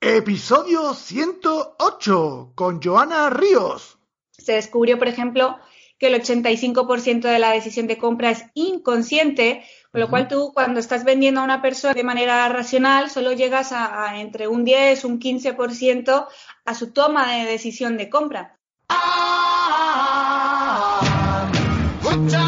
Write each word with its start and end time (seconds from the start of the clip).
Episodio 0.00 0.94
108 0.94 2.52
con 2.54 2.80
Joana 2.80 3.30
Ríos. 3.30 3.98
Se 4.30 4.52
descubrió, 4.52 4.96
por 4.96 5.08
ejemplo, 5.08 5.58
que 5.98 6.06
el 6.06 6.14
85% 6.22 7.22
de 7.22 7.40
la 7.40 7.50
decisión 7.50 7.88
de 7.88 7.98
compra 7.98 8.30
es 8.30 8.44
inconsciente, 8.54 9.64
con 9.90 10.00
lo 10.00 10.08
cual 10.08 10.28
tú 10.28 10.52
cuando 10.54 10.78
estás 10.78 11.02
vendiendo 11.04 11.40
a 11.40 11.44
una 11.44 11.60
persona 11.60 11.94
de 11.94 12.04
manera 12.04 12.48
racional 12.48 13.10
solo 13.10 13.32
llegas 13.32 13.72
a, 13.72 14.20
entre 14.20 14.46
un 14.46 14.64
10, 14.64 15.04
un 15.04 15.18
15% 15.18 16.28
a 16.64 16.74
su 16.74 16.92
toma 16.92 17.34
de 17.34 17.46
decisión 17.46 17.96
de 17.96 18.08
compra. 18.08 18.56
Hola 22.04 22.47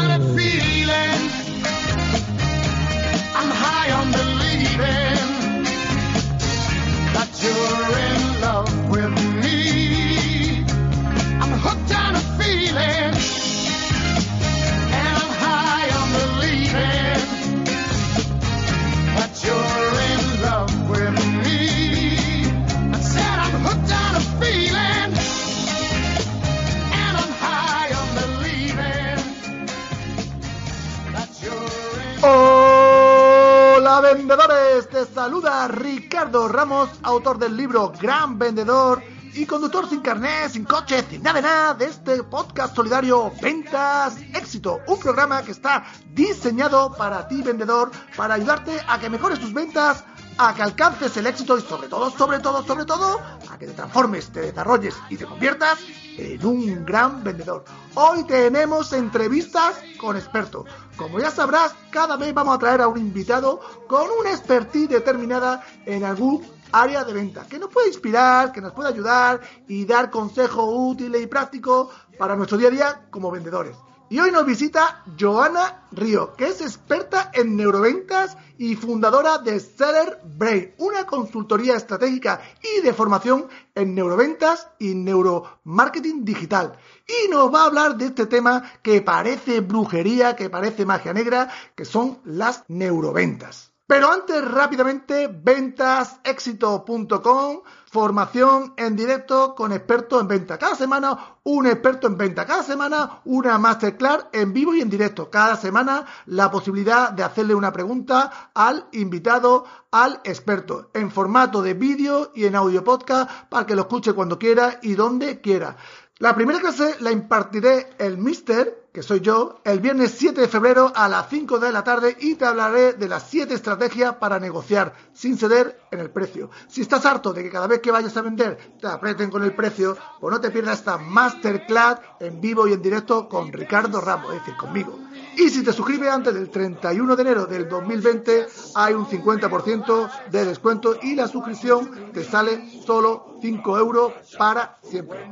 Ramos, 36.31 36.89
autor 37.03 37.37
del 37.37 37.57
libro 37.57 37.91
Gran 37.99 38.39
Vendedor 38.39 39.03
y 39.33 39.45
conductor 39.45 39.87
sin 39.89 39.99
carnet, 39.99 40.49
sin 40.49 40.63
coche, 40.63 41.03
sin 41.09 41.21
nada 41.21 41.35
de 41.35 41.41
nada 41.41 41.73
de 41.73 41.85
este 41.85 42.23
podcast 42.23 42.73
solidario 42.73 43.33
Ventas 43.41 44.17
Éxito, 44.33 44.79
un 44.87 44.97
programa 44.97 45.43
que 45.43 45.51
está 45.51 45.83
diseñado 46.13 46.93
para 46.95 47.27
ti 47.27 47.41
vendedor, 47.41 47.91
para 48.15 48.35
ayudarte 48.35 48.79
a 48.87 48.97
que 48.97 49.09
mejores 49.09 49.39
tus 49.39 49.53
ventas, 49.53 50.05
a 50.37 50.53
que 50.53 50.61
alcances 50.61 51.17
el 51.17 51.27
éxito 51.27 51.57
y 51.57 51.61
sobre 51.61 51.89
todo, 51.89 52.09
sobre 52.11 52.39
todo, 52.39 52.65
sobre 52.65 52.85
todo, 52.85 53.19
a 53.49 53.57
que 53.59 53.67
te 53.67 53.73
transformes, 53.73 54.31
te 54.31 54.39
desarrolles 54.39 54.95
y 55.09 55.17
te 55.17 55.25
conviertas 55.25 55.79
en 56.17 56.45
un 56.45 56.85
gran 56.85 57.25
vendedor. 57.25 57.65
Hoy 57.95 58.23
tenemos 58.23 58.93
entrevistas 58.93 59.75
con 59.99 60.15
expertos. 60.15 60.65
Como 61.01 61.19
ya 61.19 61.31
sabrás, 61.31 61.73
cada 61.89 62.15
vez 62.15 62.31
vamos 62.31 62.55
a 62.55 62.59
traer 62.59 62.79
a 62.79 62.87
un 62.87 62.99
invitado 62.99 63.59
con 63.87 64.07
una 64.19 64.29
expertise 64.29 64.87
determinada 64.87 65.65
en 65.87 66.03
algún 66.03 66.45
área 66.71 67.03
de 67.03 67.11
venta, 67.11 67.43
que 67.49 67.57
nos 67.57 67.71
puede 67.71 67.87
inspirar, 67.87 68.51
que 68.51 68.61
nos 68.61 68.71
puede 68.71 68.89
ayudar 68.89 69.41
y 69.67 69.83
dar 69.83 70.11
consejos 70.11 70.63
útiles 70.69 71.23
y 71.23 71.25
prácticos 71.25 71.89
para 72.19 72.35
nuestro 72.35 72.55
día 72.55 72.67
a 72.67 72.71
día 72.71 73.01
como 73.09 73.31
vendedores. 73.31 73.75
Y 74.11 74.19
hoy 74.19 74.29
nos 74.29 74.45
visita 74.45 75.05
Joana 75.17 75.87
Río, 75.93 76.35
que 76.35 76.47
es 76.47 76.59
experta 76.59 77.31
en 77.33 77.55
neuroventas 77.55 78.35
y 78.57 78.75
fundadora 78.75 79.37
de 79.37 79.57
Seller 79.61 80.19
Brain, 80.35 80.73
una 80.79 81.05
consultoría 81.05 81.77
estratégica 81.77 82.41
y 82.61 82.81
de 82.81 82.91
formación 82.91 83.47
en 83.73 83.95
neuroventas 83.95 84.67
y 84.79 84.95
neuromarketing 84.95 86.25
digital. 86.25 86.77
Y 87.07 87.29
nos 87.29 87.53
va 87.53 87.61
a 87.61 87.65
hablar 87.67 87.95
de 87.95 88.07
este 88.07 88.25
tema 88.25 88.69
que 88.81 89.01
parece 89.01 89.61
brujería, 89.61 90.35
que 90.35 90.49
parece 90.49 90.85
magia 90.85 91.13
negra, 91.13 91.49
que 91.73 91.85
son 91.85 92.19
las 92.25 92.65
neuroventas. 92.67 93.70
Pero 93.91 94.07
antes, 94.09 94.39
rápidamente, 94.49 95.27
ventasexito.com, 95.27 97.59
formación 97.91 98.73
en 98.77 98.95
directo 98.95 99.53
con 99.53 99.73
expertos 99.73 100.21
en 100.21 100.29
venta. 100.29 100.57
Cada 100.57 100.75
semana 100.75 101.35
un 101.43 101.67
experto 101.67 102.07
en 102.07 102.15
venta. 102.15 102.45
Cada 102.45 102.63
semana 102.63 103.19
una 103.25 103.57
masterclass 103.57 104.27
en 104.31 104.53
vivo 104.53 104.73
y 104.73 104.79
en 104.79 104.89
directo. 104.89 105.29
Cada 105.29 105.57
semana 105.57 106.05
la 106.27 106.49
posibilidad 106.49 107.11
de 107.11 107.23
hacerle 107.23 107.53
una 107.53 107.73
pregunta 107.73 108.51
al 108.53 108.87
invitado, 108.93 109.65
al 109.91 110.21
experto, 110.23 110.89
en 110.93 111.11
formato 111.11 111.61
de 111.61 111.73
vídeo 111.73 112.31
y 112.33 112.45
en 112.45 112.55
audio 112.55 112.85
podcast 112.85 113.29
para 113.49 113.65
que 113.65 113.75
lo 113.75 113.81
escuche 113.81 114.13
cuando 114.13 114.39
quiera 114.39 114.79
y 114.81 114.93
donde 114.93 115.41
quiera. 115.41 115.75
La 116.21 116.35
primera 116.35 116.59
clase 116.59 116.97
la 116.99 117.11
impartiré 117.11 117.89
el 117.97 118.19
Mister, 118.19 118.89
que 118.93 119.01
soy 119.01 119.21
yo, 119.21 119.59
el 119.63 119.79
viernes 119.79 120.13
7 120.19 120.39
de 120.39 120.47
febrero 120.47 120.91
a 120.93 121.09
las 121.09 121.27
5 121.29 121.57
de 121.57 121.71
la 121.71 121.83
tarde 121.83 122.15
y 122.19 122.35
te 122.35 122.45
hablaré 122.45 122.93
de 122.93 123.09
las 123.09 123.27
7 123.27 123.51
estrategias 123.51 124.17
para 124.17 124.39
negociar 124.39 124.93
sin 125.13 125.35
ceder 125.35 125.81
en 125.89 125.99
el 125.99 126.11
precio. 126.11 126.51
Si 126.67 126.81
estás 126.81 127.07
harto 127.07 127.33
de 127.33 127.41
que 127.41 127.49
cada 127.49 127.65
vez 127.65 127.79
que 127.79 127.89
vayas 127.89 128.15
a 128.17 128.21
vender 128.21 128.55
te 128.79 128.85
aprieten 128.85 129.31
con 129.31 129.43
el 129.43 129.55
precio, 129.55 129.97
pues 130.19 130.31
no 130.31 130.39
te 130.39 130.51
pierdas 130.51 130.77
esta 130.77 130.99
masterclass 130.99 132.01
en 132.19 132.39
vivo 132.39 132.67
y 132.67 132.73
en 132.73 132.83
directo 132.83 133.27
con 133.27 133.51
Ricardo 133.51 133.99
Ramos, 133.99 134.31
es 134.35 134.41
decir, 134.41 134.55
conmigo. 134.57 134.99
Y 135.37 135.49
si 135.49 135.63
te 135.63 135.73
suscribes 135.73 136.11
antes 136.11 136.35
del 136.35 136.51
31 136.51 137.15
de 137.15 137.21
enero 137.23 137.47
del 137.47 137.67
2020, 137.67 138.45
hay 138.75 138.93
un 138.93 139.07
50% 139.07 140.29
de 140.29 140.45
descuento 140.45 140.97
y 141.01 141.15
la 141.15 141.27
suscripción 141.27 142.11
te 142.13 142.23
sale 142.23 142.79
solo 142.85 143.39
5 143.41 143.79
euros 143.79 144.13
para 144.37 144.77
siempre. 144.83 145.27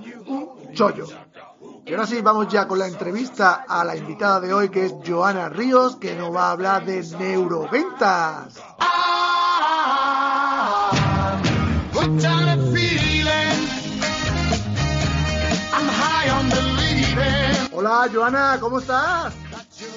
Chollo. 0.73 1.07
Y 1.85 1.93
ahora 1.93 2.05
sí, 2.05 2.21
vamos 2.21 2.47
ya 2.49 2.67
con 2.67 2.79
la 2.79 2.87
entrevista 2.87 3.65
a 3.67 3.83
la 3.83 3.95
invitada 3.95 4.39
de 4.39 4.53
hoy, 4.53 4.69
que 4.69 4.85
es 4.85 4.95
Joana 5.05 5.49
Ríos, 5.49 5.95
que 5.95 6.15
nos 6.15 6.33
va 6.35 6.49
a 6.49 6.51
hablar 6.51 6.85
de 6.85 7.03
neuroventas. 7.17 8.61
Hola 17.71 18.09
Joana, 18.13 18.57
¿cómo 18.59 18.79
estás? 18.79 19.33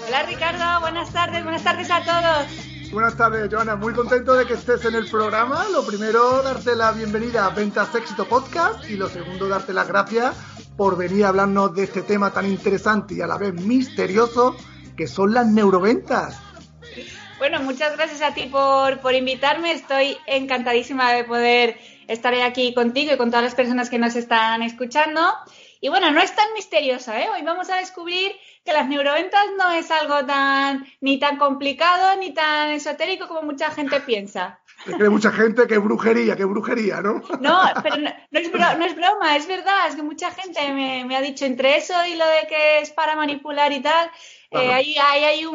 Hola 0.06 0.22
Ricardo, 0.22 0.80
buenas 0.80 1.12
tardes, 1.12 1.42
buenas 1.42 1.62
tardes 1.62 1.90
a 1.90 2.02
todos. 2.02 2.92
Buenas 2.92 3.16
tardes, 3.16 3.48
Joana. 3.50 3.74
Muy 3.76 3.94
contento 3.94 4.34
de 4.34 4.46
que 4.46 4.54
estés 4.54 4.84
en 4.84 4.94
el 4.94 5.10
programa. 5.10 5.66
Lo 5.72 5.84
primero, 5.84 6.42
darte 6.42 6.76
la 6.76 6.92
bienvenida 6.92 7.46
a 7.46 7.50
Ventas 7.50 7.94
Éxito 7.94 8.26
Podcast 8.26 8.88
y 8.88 8.96
lo 8.96 9.08
segundo, 9.08 9.48
darte 9.48 9.72
las 9.72 9.88
gracias 9.88 10.36
por 10.76 10.96
venir 10.96 11.24
a 11.24 11.28
hablarnos 11.28 11.74
de 11.74 11.84
este 11.84 12.02
tema 12.02 12.32
tan 12.32 12.46
interesante 12.46 13.14
y 13.14 13.20
a 13.20 13.26
la 13.26 13.38
vez 13.38 13.54
misterioso 13.54 14.56
que 14.96 15.06
son 15.06 15.32
las 15.32 15.46
neuroventas. 15.46 16.40
Bueno, 17.38 17.60
muchas 17.60 17.96
gracias 17.96 18.22
a 18.22 18.34
ti 18.34 18.44
por, 18.44 19.14
invitarme. 19.14 19.72
Estoy 19.72 20.16
encantadísima 20.26 21.12
de 21.12 21.24
poder 21.24 21.76
estar 22.06 22.32
aquí 22.34 22.72
contigo 22.72 23.14
y 23.14 23.16
con 23.16 23.30
todas 23.30 23.44
las 23.44 23.54
personas 23.56 23.90
que 23.90 23.98
nos 23.98 24.14
están 24.14 24.62
escuchando. 24.62 25.20
Y 25.80 25.88
bueno, 25.88 26.12
no 26.12 26.20
es 26.20 26.32
tan 26.36 26.52
misteriosa, 26.54 27.20
¿eh? 27.20 27.28
Hoy 27.34 27.42
vamos 27.42 27.68
a 27.68 27.78
descubrir 27.78 28.30
que 28.64 28.72
las 28.72 28.86
neuroventas 28.86 29.42
no 29.58 29.72
es 29.72 29.90
algo 29.90 30.24
tan 30.24 30.86
ni 31.00 31.18
tan 31.18 31.36
complicado 31.36 32.16
ni 32.16 32.32
tan 32.32 32.70
esotérico 32.70 33.26
como 33.26 33.42
mucha 33.42 33.72
gente 33.72 33.98
piensa. 34.00 34.60
Hay 34.86 35.08
mucha 35.08 35.30
gente 35.30 35.66
que 35.66 35.78
brujería, 35.78 36.36
que 36.36 36.44
brujería, 36.44 37.00
¿no? 37.00 37.22
No, 37.40 37.60
pero 37.82 37.96
no, 37.98 38.10
es, 38.84 38.96
broma, 38.96 39.36
es 39.36 39.46
verdad, 39.46 39.86
es 39.88 39.96
que 39.96 40.02
mucha 40.02 40.30
gente 40.30 40.60
me, 40.72 41.16
ha 41.16 41.20
dicho 41.20 41.44
entre 41.44 41.76
eso 41.76 41.94
y 42.06 42.16
lo 42.16 42.26
de 42.26 42.46
que 42.48 42.80
es 42.80 42.90
para 42.90 43.14
manipular 43.16 43.72
y 43.72 43.80
tal, 43.80 44.10
eh, 44.50 44.72
hay, 44.72 44.96
hay, 44.96 45.46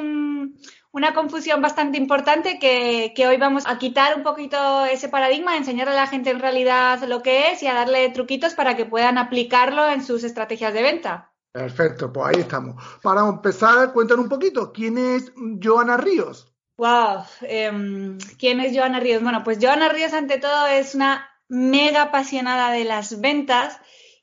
una 0.92 1.13
confusión 1.13 1.62
bastante 1.62 1.98
importante 1.98 2.57
que, 2.57 3.13
que, 3.16 3.28
hoy 3.28 3.38
vamos 3.38 3.66
a 3.68 3.78
quitar 3.78 4.16
un 4.18 4.24
poquito 4.24 4.86
ese 4.86 5.10
paradigma, 5.10 5.51
a 5.51 5.57
enseñarle 5.57 5.94
a 5.94 5.98
la 5.98 6.07
gente 6.07 6.31
en 6.31 6.40
realidad 6.40 7.04
lo 7.07 7.22
que 7.22 7.51
es 7.51 7.62
y 7.62 7.68
a 7.68 7.74
darle 7.74 8.10
truquitos 8.10 8.54
para 8.54 8.75
que 8.75 8.86
puedan 8.86 9.18
aplicarlo 9.18 9.88
en 9.90 10.04
sus 10.04 10.24
estrategias 10.24 10.74
de 10.74 10.81
venta. 10.81 11.31
Perfecto, 11.51 12.12
pues 12.13 12.28
ahí 12.28 12.42
estamos. 12.42 12.81
Para 13.01 13.28
empezar, 13.28 13.92
cuéntanos 13.92 14.24
un 14.24 14.30
poquito, 14.30 14.72
¿quién 14.72 14.98
es 14.98 15.31
Joana 15.62 15.98
Ríos? 15.98 16.54
Wow, 16.77 17.24
em, 17.41 18.19
¿quién 18.38 18.59
es 18.59 18.75
Joana 18.77 19.00
Ríos? 19.00 19.24
Bueno, 19.24 19.44
pues 19.44 19.57
Joana 19.59 19.89
Ríos 19.89 20.13
ante 20.13 20.38
todo 20.38 20.68
es 20.68 20.94
una 20.94 21.27
mega 21.50 22.03
apasionada 22.03 22.71
de 22.71 22.83
las 22.83 23.19
ventas 23.19 23.79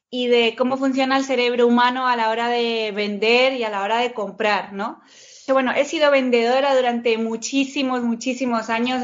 y 0.09 0.29
de 0.29 0.55
cómo 0.57 0.77
funciona 0.77 1.17
el 1.17 1.25
cerebro 1.25 1.67
humano 1.67 2.07
a 2.07 2.15
la 2.15 2.31
hora 2.31 2.49
de 2.49 2.93
vender 2.95 3.55
y 3.55 3.65
a 3.65 3.71
la 3.71 3.83
hora 3.83 3.99
de 3.99 4.13
comprar, 4.13 4.73
¿no? 4.73 5.01
bueno, 5.53 5.73
he 5.73 5.85
sido 5.85 6.11
vendedora 6.11 6.75
durante 6.75 7.19
muchísimos, 7.19 8.03
muchísimos 8.03 8.71
años. 8.71 9.03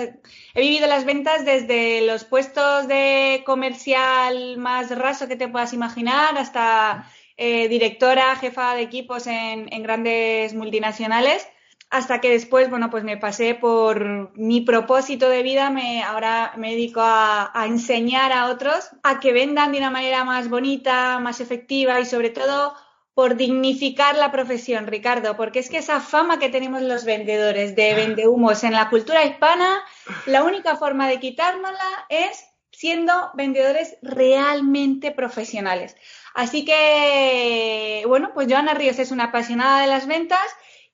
He 0.55 0.61
vivido 0.61 0.87
las 0.87 1.05
ventas 1.05 1.45
desde 1.45 2.01
los 2.07 2.25
puestos 2.25 2.89
de 2.89 3.43
comercial 3.45 4.57
más 4.57 4.97
raso 4.97 5.29
que 5.29 5.37
te 5.37 5.49
puedas 5.49 5.75
imaginar 5.75 6.39
hasta 6.39 7.11
eh, 7.37 7.69
directora, 7.69 8.37
jefa 8.37 8.75
de 8.75 8.83
equipos 8.83 9.27
en, 9.27 9.67
grandes 9.83 10.55
multinacionales 10.55 11.47
hasta 11.91 12.21
que 12.21 12.31
después, 12.31 12.71
bueno, 12.71 12.89
pues 12.89 13.03
me 13.03 13.17
pasé 13.17 13.55
por 13.55 14.33
mi 14.39 14.61
propósito 14.61 15.29
de 15.29 15.43
vida, 15.43 15.71
me, 15.71 16.03
ahora 16.05 16.53
me 16.57 16.71
dedico 16.71 17.01
a, 17.01 17.51
a, 17.53 17.67
enseñar 17.67 18.33
a 18.33 18.47
otros 18.47 18.91
a 19.03 19.19
que 19.19 19.33
vendan 19.33 19.73
de 19.73 19.79
una 19.79 19.91
manera 19.91 20.25
más 20.25 20.49
bonita, 20.49 21.19
más 21.19 21.41
efectiva 21.41 21.99
y 21.99 22.07
sobre 22.07 22.31
todo 22.31 22.75
por 23.13 23.37
dignificar 23.37 24.17
la 24.17 24.31
profesión, 24.31 24.87
Ricardo, 24.87 25.37
porque 25.37 25.59
es 25.59 25.69
que 25.69 25.79
esa 25.79 26.01
fama 26.01 26.39
que 26.39 26.49
tenemos 26.49 26.81
los 26.81 27.05
vendedores 27.05 27.75
de 27.75 27.95
vendehumos 27.95 28.63
en 28.65 28.73
la 28.73 28.89
cultura 28.89 29.25
hispana, 29.25 29.83
la 30.27 30.45
única 30.45 30.77
forma 30.77 31.09
de 31.09 31.19
quitárnosla 31.19 32.07
es 32.09 32.47
siendo 32.71 33.31
vendedores 33.35 33.99
realmente 34.01 35.11
profesionales. 35.11 35.97
Así 36.35 36.65
que, 36.65 38.05
bueno, 38.07 38.31
pues 38.33 38.47
Joana 38.49 38.75
Ríos 38.75 38.99
es 38.99 39.11
una 39.11 39.25
apasionada 39.25 39.83
de 39.83 39.89
las 39.89 40.07
ventas 40.07 40.47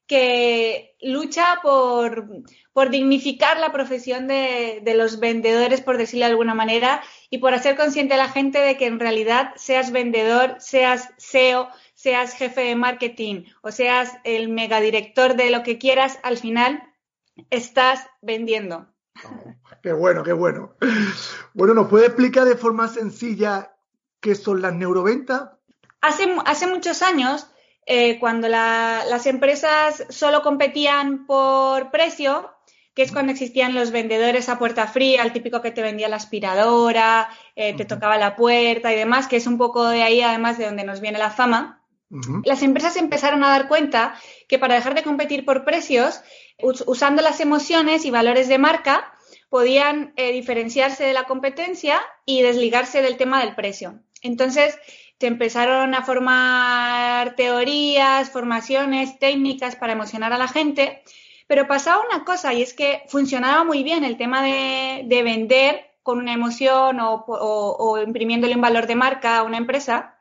que 0.07 0.97
lucha 1.01 1.59
por, 1.63 2.27
por 2.73 2.91
dignificar 2.91 3.59
la 3.59 3.73
profesión 3.73 4.29
de, 4.29 4.81
de, 4.85 4.95
los 4.95 5.19
vendedores, 5.19 5.81
por 5.81 5.99
decirlo 5.99 6.27
de 6.27 6.33
alguna 6.33 6.55
manera, 6.55 7.03
y 7.31 7.39
por 7.39 7.55
hacer 7.55 7.77
consciente 7.77 8.15
a 8.15 8.19
la 8.19 8.29
gente 8.29 8.59
de 8.61 8.77
que 8.77 8.87
en 8.87 9.01
realidad 9.01 9.53
seas 9.57 9.91
vendedor, 9.91 10.57
seas 10.59 11.11
SEO, 11.17 11.69
seas 11.95 12.35
jefe 12.35 12.63
de 12.63 12.77
marketing 12.77 13.45
o 13.63 13.73
seas 13.73 14.17
el 14.25 14.49
megadirector 14.49 15.35
de 15.35 15.51
lo 15.51 15.63
que 15.63 15.79
quieras, 15.79 16.19
al 16.23 16.37
final 16.37 16.83
estás 17.51 18.07
vendiendo. 18.23 18.87
qué 19.83 19.93
bueno, 19.93 20.23
qué 20.23 20.33
bueno. 20.33 20.75
Bueno, 21.55 21.75
¿nos 21.75 21.89
puede 21.89 22.07
explicar 22.07 22.45
de 22.45 22.57
forma 22.57 22.87
sencilla 22.89 23.75
qué 24.21 24.35
son 24.35 24.61
las 24.61 24.75
neuroventas? 24.75 25.51
Hace, 26.03 26.37
hace 26.45 26.67
muchos 26.67 27.03
años, 27.03 27.51
eh, 27.87 28.19
cuando 28.19 28.49
las 28.49 29.27
empresas 29.27 30.05
solo 30.09 30.43
competían 30.43 31.25
por 31.25 31.91
precio, 31.93 32.51
que 32.95 33.03
es 33.03 33.13
cuando 33.13 33.31
existían 33.31 33.75
los 33.75 33.93
vendedores 33.93 34.49
a 34.49 34.59
puerta 34.59 34.89
fría, 34.89 35.23
el 35.23 35.33
típico 35.33 35.63
que 35.63 35.71
te 35.71 35.83
vendía 35.83 36.09
la 36.09 36.17
aspiradora, 36.17 37.29
eh, 37.55 37.75
te 37.75 37.85
tocaba 37.85 38.19
la 38.19 38.35
puerta 38.35 38.93
y 38.93 38.97
demás, 38.97 39.29
que 39.29 39.37
es 39.37 39.47
un 39.47 39.57
poco 39.57 39.87
de 39.89 40.03
ahí 40.03 40.21
además 40.21 40.59
de 40.59 40.65
donde 40.65 40.83
nos 40.83 41.01
viene 41.01 41.19
la 41.19 41.31
fama. 41.31 41.83
Las 42.45 42.63
empresas 42.63 42.97
empezaron 42.97 43.43
a 43.43 43.49
dar 43.49 43.67
cuenta 43.67 44.15
que 44.49 44.59
para 44.59 44.77
dejar 44.77 44.95
de 44.95 45.03
competir 45.03 45.45
por 45.45 45.65
precios, 45.65 46.23
usando 46.59 47.21
las 47.21 47.41
emociones 47.41 48.05
y 48.05 48.11
valores 48.11 48.49
de 48.49 48.59
marca, 48.59 49.13
podían 49.49 50.13
eh, 50.17 50.33
diferenciarse 50.33 51.05
de 51.05 51.13
la 51.13 51.25
competencia 51.25 52.01
y 52.25 52.43
desligarse 52.43 53.03
del 53.03 53.17
tema 53.17 53.41
del 53.41 53.55
precio. 53.55 54.01
Entonces, 54.23 54.79
se 55.19 55.27
empezaron 55.27 55.95
a 55.95 56.03
formar 56.03 57.35
teorías, 57.37 58.31
formaciones, 58.31 59.19
técnicas 59.19 59.77
para 59.77 59.95
emocionar 59.95 60.33
a 60.33 60.39
la 60.39 60.49
gente, 60.49 61.03
pero 61.47 61.67
pasaba 61.67 62.05
una 62.11 62.25
cosa 62.25 62.53
y 62.53 62.63
es 62.63 62.75
que 62.75 63.03
funcionaba 63.09 63.65
muy 63.65 63.83
bien 63.83 64.05
el 64.05 64.17
tema 64.17 64.43
de, 64.43 65.05
vender 65.25 65.95
con 66.03 66.19
una 66.19 66.35
emoción 66.35 66.99
o, 67.01 68.03
imprimiéndole 68.05 68.55
un 68.55 68.61
valor 68.61 68.87
de 68.87 68.97
marca 68.97 69.39
a 69.39 69.43
una 69.43 69.57
empresa, 69.57 70.19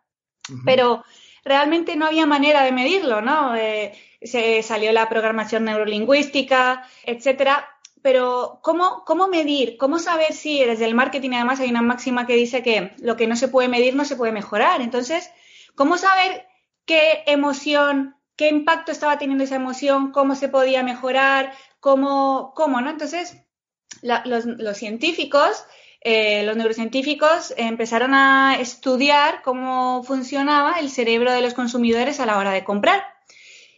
pero 0.63 1.03
realmente 1.43 1.95
no 1.95 2.05
había 2.05 2.25
manera 2.25 2.63
de 2.63 2.71
medirlo, 2.71 3.21
¿no? 3.21 3.55
Eh, 3.55 3.93
se 4.21 4.63
salió 4.63 4.91
la 4.91 5.09
programación 5.09 5.65
neurolingüística, 5.65 6.87
etcétera. 7.03 7.74
Pero, 8.05 8.59
¿cómo, 8.61 9.03
¿cómo 9.03 9.27
medir? 9.27 9.77
¿Cómo 9.77 9.97
saber 9.97 10.31
si 10.31 10.63
desde 10.63 10.85
el 10.85 10.93
marketing 10.93 11.31
además 11.31 11.59
hay 11.59 11.71
una 11.71 11.81
máxima 11.81 12.27
que 12.27 12.35
dice 12.35 12.61
que 12.61 12.91
lo 12.99 13.17
que 13.17 13.25
no 13.25 13.35
se 13.35 13.47
puede 13.47 13.67
medir 13.67 13.95
no 13.95 14.05
se 14.05 14.15
puede 14.15 14.31
mejorar? 14.31 14.81
Entonces, 14.81 15.31
¿cómo 15.73 15.97
saber 15.97 16.45
qué 16.85 17.23
emoción, 17.25 18.15
qué 18.35 18.49
impacto 18.49 18.91
estaba 18.91 19.17
teniendo 19.17 19.43
esa 19.43 19.55
emoción, 19.55 20.11
cómo 20.11 20.35
se 20.35 20.49
podía 20.49 20.83
mejorar, 20.83 21.51
cómo, 21.79 22.53
cómo 22.55 22.79
¿no? 22.79 22.91
Entonces, 22.91 23.37
los, 24.03 24.45
los 24.45 24.77
científicos 24.77 25.65
eh, 26.01 26.43
los 26.43 26.55
neurocientíficos 26.55 27.55
empezaron 27.57 28.13
a 28.13 28.57
estudiar 28.59 29.41
cómo 29.41 30.03
funcionaba 30.03 30.73
el 30.73 30.91
cerebro 30.91 31.31
de 31.31 31.41
los 31.41 31.55
consumidores 31.55 32.19
a 32.19 32.27
la 32.27 32.37
hora 32.37 32.51
de 32.51 32.63
comprar. 32.63 33.14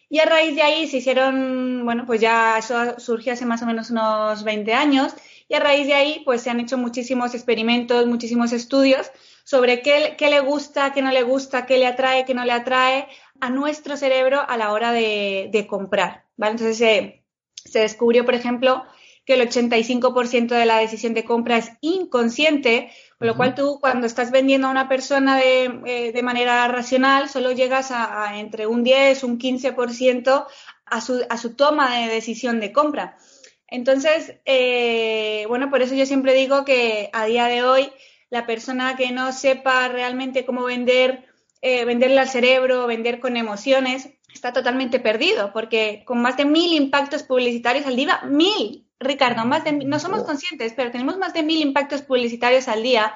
Y 0.09 0.19
a 0.19 0.25
raíz 0.25 0.55
de 0.55 0.61
ahí 0.61 0.87
se 0.87 0.97
hicieron, 0.97 1.83
bueno, 1.83 2.05
pues 2.05 2.21
ya 2.21 2.57
eso 2.57 2.99
surgió 2.99 3.33
hace 3.33 3.45
más 3.45 3.61
o 3.61 3.65
menos 3.65 3.89
unos 3.89 4.43
20 4.43 4.73
años, 4.73 5.13
y 5.49 5.55
a 5.55 5.59
raíz 5.59 5.87
de 5.87 5.93
ahí 5.93 6.21
pues 6.25 6.41
se 6.41 6.49
han 6.49 6.59
hecho 6.59 6.77
muchísimos 6.77 7.33
experimentos, 7.33 8.05
muchísimos 8.07 8.51
estudios 8.53 9.11
sobre 9.43 9.81
qué, 9.81 10.15
le 10.19 10.39
gusta, 10.41 10.93
qué 10.93 11.01
no 11.01 11.11
le 11.11 11.23
gusta, 11.23 11.65
qué 11.65 11.77
le 11.77 11.87
atrae, 11.87 12.25
qué 12.25 12.33
no 12.33 12.43
le 12.43 12.51
atrae 12.51 13.07
a 13.39 13.49
nuestro 13.49 13.95
cerebro 13.95 14.41
a 14.45 14.57
la 14.57 14.73
hora 14.73 14.91
de, 14.91 15.65
comprar. 15.69 16.25
¿vale? 16.35 16.51
Entonces 16.51 16.77
se 16.77 17.79
descubrió, 17.79 18.25
por 18.25 18.35
ejemplo, 18.35 18.83
que 19.27 19.33
el 19.33 19.41
85% 19.41 20.47
de 20.47 20.65
la 20.65 20.79
decisión 20.79 21.13
de 21.13 21.25
compra 21.25 21.57
es 21.57 21.71
inconsciente, 21.81 22.91
con 23.17 23.27
lo 23.27 23.35
cual 23.35 23.55
tú 23.55 23.79
cuando 23.79 24.05
estás 24.05 24.31
vendiendo 24.31 24.67
a 24.67 24.71
una 24.71 24.87
persona 24.87 25.37
de, 25.37 25.81
eh, 25.85 26.21
manera 26.21 26.67
racional 26.67 27.29
solo 27.29 27.51
llegas 27.51 27.91
a, 27.91 28.37
entre 28.37 28.67
un 28.67 28.83
10, 28.83 29.23
un 29.23 29.39
15% 29.39 30.45
a 30.85 31.01
su, 31.01 31.25
a 31.29 31.37
su 31.37 31.55
toma 31.55 31.97
de 31.97 32.13
decisión 32.13 32.59
de 32.59 32.71
compra. 32.71 33.17
Entonces, 33.67 34.35
eh, 34.45 35.45
bueno, 35.47 35.69
por 35.69 35.81
eso 35.81 35.95
yo 35.95 36.05
siempre 36.05 36.33
digo 36.33 36.63
que 36.63 37.09
a 37.11 37.25
día 37.25 37.47
de 37.47 37.63
hoy 37.63 37.91
la 38.29 38.45
persona 38.45 38.95
que 38.95 39.11
no 39.11 39.31
sepa 39.33 39.87
realmente 39.87 40.45
cómo 40.45 40.63
vender, 40.65 41.25
eh, 41.61 41.85
venderle 41.85 42.19
al 42.19 42.29
cerebro, 42.29 42.87
vender 42.87 43.19
con 43.19 43.35
emociones, 43.35 44.09
está 44.33 44.53
totalmente 44.53 44.99
perdido, 44.99 45.51
porque 45.53 46.03
con 46.05 46.21
más 46.21 46.37
de 46.37 46.45
mil 46.45 46.73
impactos 46.73 47.23
publicitarios 47.23 47.87
al 47.87 47.95
día, 47.95 48.21
mil, 48.25 48.86
Ricardo, 48.99 49.45
más 49.45 49.63
de, 49.63 49.73
no 49.73 49.99
somos 49.99 50.23
conscientes, 50.23 50.73
pero 50.75 50.91
tenemos 50.91 51.17
más 51.17 51.33
de 51.33 51.43
mil 51.43 51.61
impactos 51.61 52.01
publicitarios 52.01 52.67
al 52.67 52.83
día. 52.83 53.13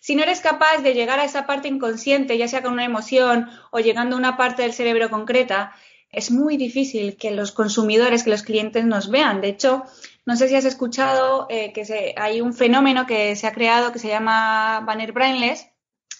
Si 0.00 0.14
no 0.14 0.22
eres 0.22 0.40
capaz 0.40 0.78
de 0.78 0.94
llegar 0.94 1.20
a 1.20 1.24
esa 1.24 1.46
parte 1.46 1.68
inconsciente, 1.68 2.36
ya 2.36 2.48
sea 2.48 2.62
con 2.62 2.72
una 2.72 2.84
emoción 2.84 3.48
o 3.70 3.78
llegando 3.80 4.16
a 4.16 4.18
una 4.18 4.36
parte 4.36 4.62
del 4.62 4.72
cerebro 4.72 5.10
concreta, 5.10 5.74
es 6.10 6.30
muy 6.30 6.56
difícil 6.58 7.16
que 7.16 7.30
los 7.30 7.52
consumidores, 7.52 8.22
que 8.22 8.30
los 8.30 8.42
clientes 8.42 8.84
nos 8.84 9.10
vean. 9.10 9.40
De 9.40 9.48
hecho, 9.48 9.84
no 10.26 10.36
sé 10.36 10.48
si 10.48 10.54
has 10.54 10.66
escuchado 10.66 11.46
eh, 11.48 11.72
que 11.72 12.14
hay 12.16 12.40
un 12.42 12.52
fenómeno 12.52 13.06
que 13.06 13.34
se 13.34 13.46
ha 13.46 13.52
creado 13.52 13.92
que 13.92 13.98
se 13.98 14.08
llama 14.08 14.80
Banner 14.80 15.12
Brainless, 15.12 15.68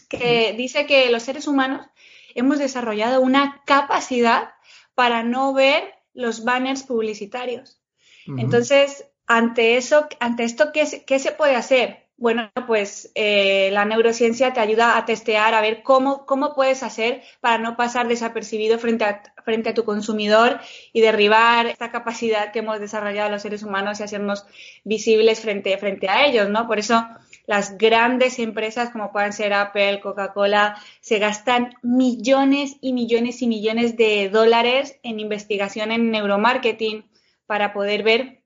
que 0.09 0.55
dice 0.57 0.87
que 0.87 1.11
los 1.11 1.23
seres 1.23 1.47
humanos 1.47 1.87
hemos 2.35 2.59
desarrollado 2.59 3.21
una 3.21 3.63
capacidad 3.67 4.51
para 4.95 5.23
no 5.23 5.53
ver 5.53 5.95
los 6.15 6.45
banners 6.45 6.83
publicitarios. 6.83 7.79
Entonces, 8.27 9.07
ante 9.37 9.79
eso, 9.79 10.09
ante 10.21 10.45
esto, 10.45 10.73
¿qué, 10.73 10.87
se 10.87 11.33
puede 11.33 11.57
hacer? 11.57 12.07
Bueno, 12.19 12.51
pues 12.67 13.11
eh, 13.15 13.71
la 13.73 13.87
neurociencia 13.87 14.53
te 14.53 14.61
ayuda 14.61 14.99
a 14.99 15.07
testear, 15.07 15.55
a 15.55 15.63
ver 15.63 15.83
cómo, 15.83 16.27
cómo 16.27 16.55
puedes 16.55 16.83
hacer 16.83 17.23
para 17.41 17.57
no 17.57 17.75
pasar 17.75 18.09
desapercibido 18.09 18.79
frente 18.79 19.05
a, 19.05 19.23
frente 19.43 19.71
a 19.71 19.75
tu 19.75 19.85
consumidor 19.85 20.61
y 20.93 21.01
derribar 21.01 21.67
esta 21.67 21.91
capacidad 21.91 22.53
que 22.53 22.59
hemos 22.59 22.79
desarrollado 22.79 23.31
los 23.31 23.41
seres 23.41 23.63
humanos 23.63 23.99
y 23.99 24.03
hacernos 24.03 24.45
visibles 24.85 25.41
frente, 25.41 25.77
frente 25.79 26.11
a 26.11 26.27
ellos, 26.27 26.51
¿no? 26.51 26.69
Por 26.69 26.79
eso 26.79 27.03
las 27.47 27.79
grandes 27.79 28.39
empresas 28.39 28.91
como 28.91 29.13
pueden 29.13 29.33
ser 29.33 29.55
Apple, 29.55 30.01
Coca-Cola, 30.01 30.77
se 31.01 31.19
gastan 31.19 31.75
millones 31.81 32.77
y 32.83 32.93
millones 32.93 33.41
y 33.41 33.47
millones 33.47 33.97
de 33.97 34.29
dólares 34.29 34.99
en 35.03 35.21
investigación 35.21 35.91
en 35.91 36.11
neuromarketing 36.11 37.05
para 37.47 37.73
poder 37.73 38.03
ver 38.03 38.42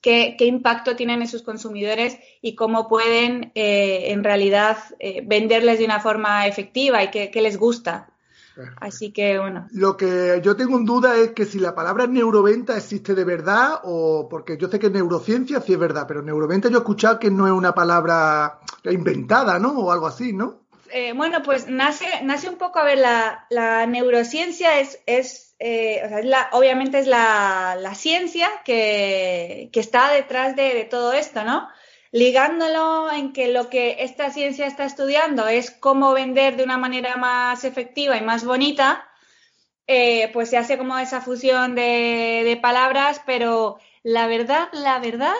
qué, 0.00 0.36
impacto 0.40 0.96
tienen 0.96 1.22
en 1.22 1.28
sus 1.28 1.42
consumidores 1.42 2.18
y 2.40 2.54
cómo 2.54 2.88
pueden 2.88 3.52
eh, 3.54 4.12
en 4.12 4.24
realidad 4.24 4.78
eh, 4.98 5.22
venderles 5.26 5.78
de 5.78 5.84
una 5.84 6.00
forma 6.00 6.46
efectiva 6.46 7.02
y 7.02 7.10
qué, 7.10 7.30
les 7.40 7.56
gusta. 7.56 8.08
Así 8.76 9.10
que 9.10 9.38
bueno. 9.38 9.68
Lo 9.72 9.96
que 9.96 10.40
yo 10.42 10.54
tengo 10.54 10.76
en 10.76 10.84
duda 10.84 11.16
es 11.16 11.30
que 11.30 11.46
si 11.46 11.58
la 11.58 11.74
palabra 11.74 12.06
neuroventa 12.06 12.76
existe 12.76 13.14
de 13.14 13.24
verdad 13.24 13.80
o 13.84 14.28
porque 14.28 14.58
yo 14.58 14.68
sé 14.68 14.78
que 14.78 14.90
neurociencia 14.90 15.60
sí 15.62 15.72
es 15.72 15.78
verdad, 15.78 16.04
pero 16.06 16.20
neuroventa 16.20 16.68
yo 16.68 16.76
he 16.76 16.80
escuchado 16.80 17.18
que 17.18 17.30
no 17.30 17.46
es 17.46 17.52
una 17.52 17.72
palabra 17.72 18.60
inventada, 18.84 19.58
¿no? 19.58 19.70
O 19.78 19.92
algo 19.92 20.06
así, 20.06 20.34
¿no? 20.34 20.60
Eh, 20.92 21.12
bueno, 21.14 21.42
pues 21.42 21.68
nace, 21.68 22.06
nace 22.24 22.50
un 22.50 22.56
poco, 22.56 22.80
a 22.80 22.84
ver, 22.84 22.98
la, 22.98 23.46
la 23.48 23.86
neurociencia 23.86 24.80
es, 24.80 24.98
es 25.06 25.49
eh, 25.60 26.22
la, 26.24 26.48
obviamente 26.52 26.98
es 26.98 27.06
la, 27.06 27.92
ciencia 27.94 28.48
que, 28.64 29.70
está 29.74 30.10
detrás 30.10 30.56
de, 30.56 30.84
todo 30.84 31.12
esto, 31.12 31.44
¿no? 31.44 31.68
Ligándolo 32.12 33.12
en 33.12 33.32
que 33.34 33.48
lo 33.48 33.68
que 33.68 33.96
esta 34.00 34.30
ciencia 34.30 34.66
está 34.66 34.84
estudiando 34.84 35.46
es 35.48 35.70
cómo 35.70 36.12
vender 36.14 36.56
de 36.56 36.64
una 36.64 36.78
manera 36.78 37.16
más 37.16 37.64
efectiva 37.64 38.16
y 38.16 38.22
más 38.22 38.44
bonita, 38.44 39.06
eh, 39.86 40.30
pues 40.32 40.50
se 40.50 40.56
hace 40.56 40.78
como 40.78 40.98
esa 40.98 41.20
fusión 41.20 41.74
de, 41.74 42.42
de 42.44 42.56
palabras, 42.56 43.20
pero 43.26 43.78
la 44.02 44.26
verdad, 44.26 44.70
la 44.72 44.98
verdad, 44.98 45.34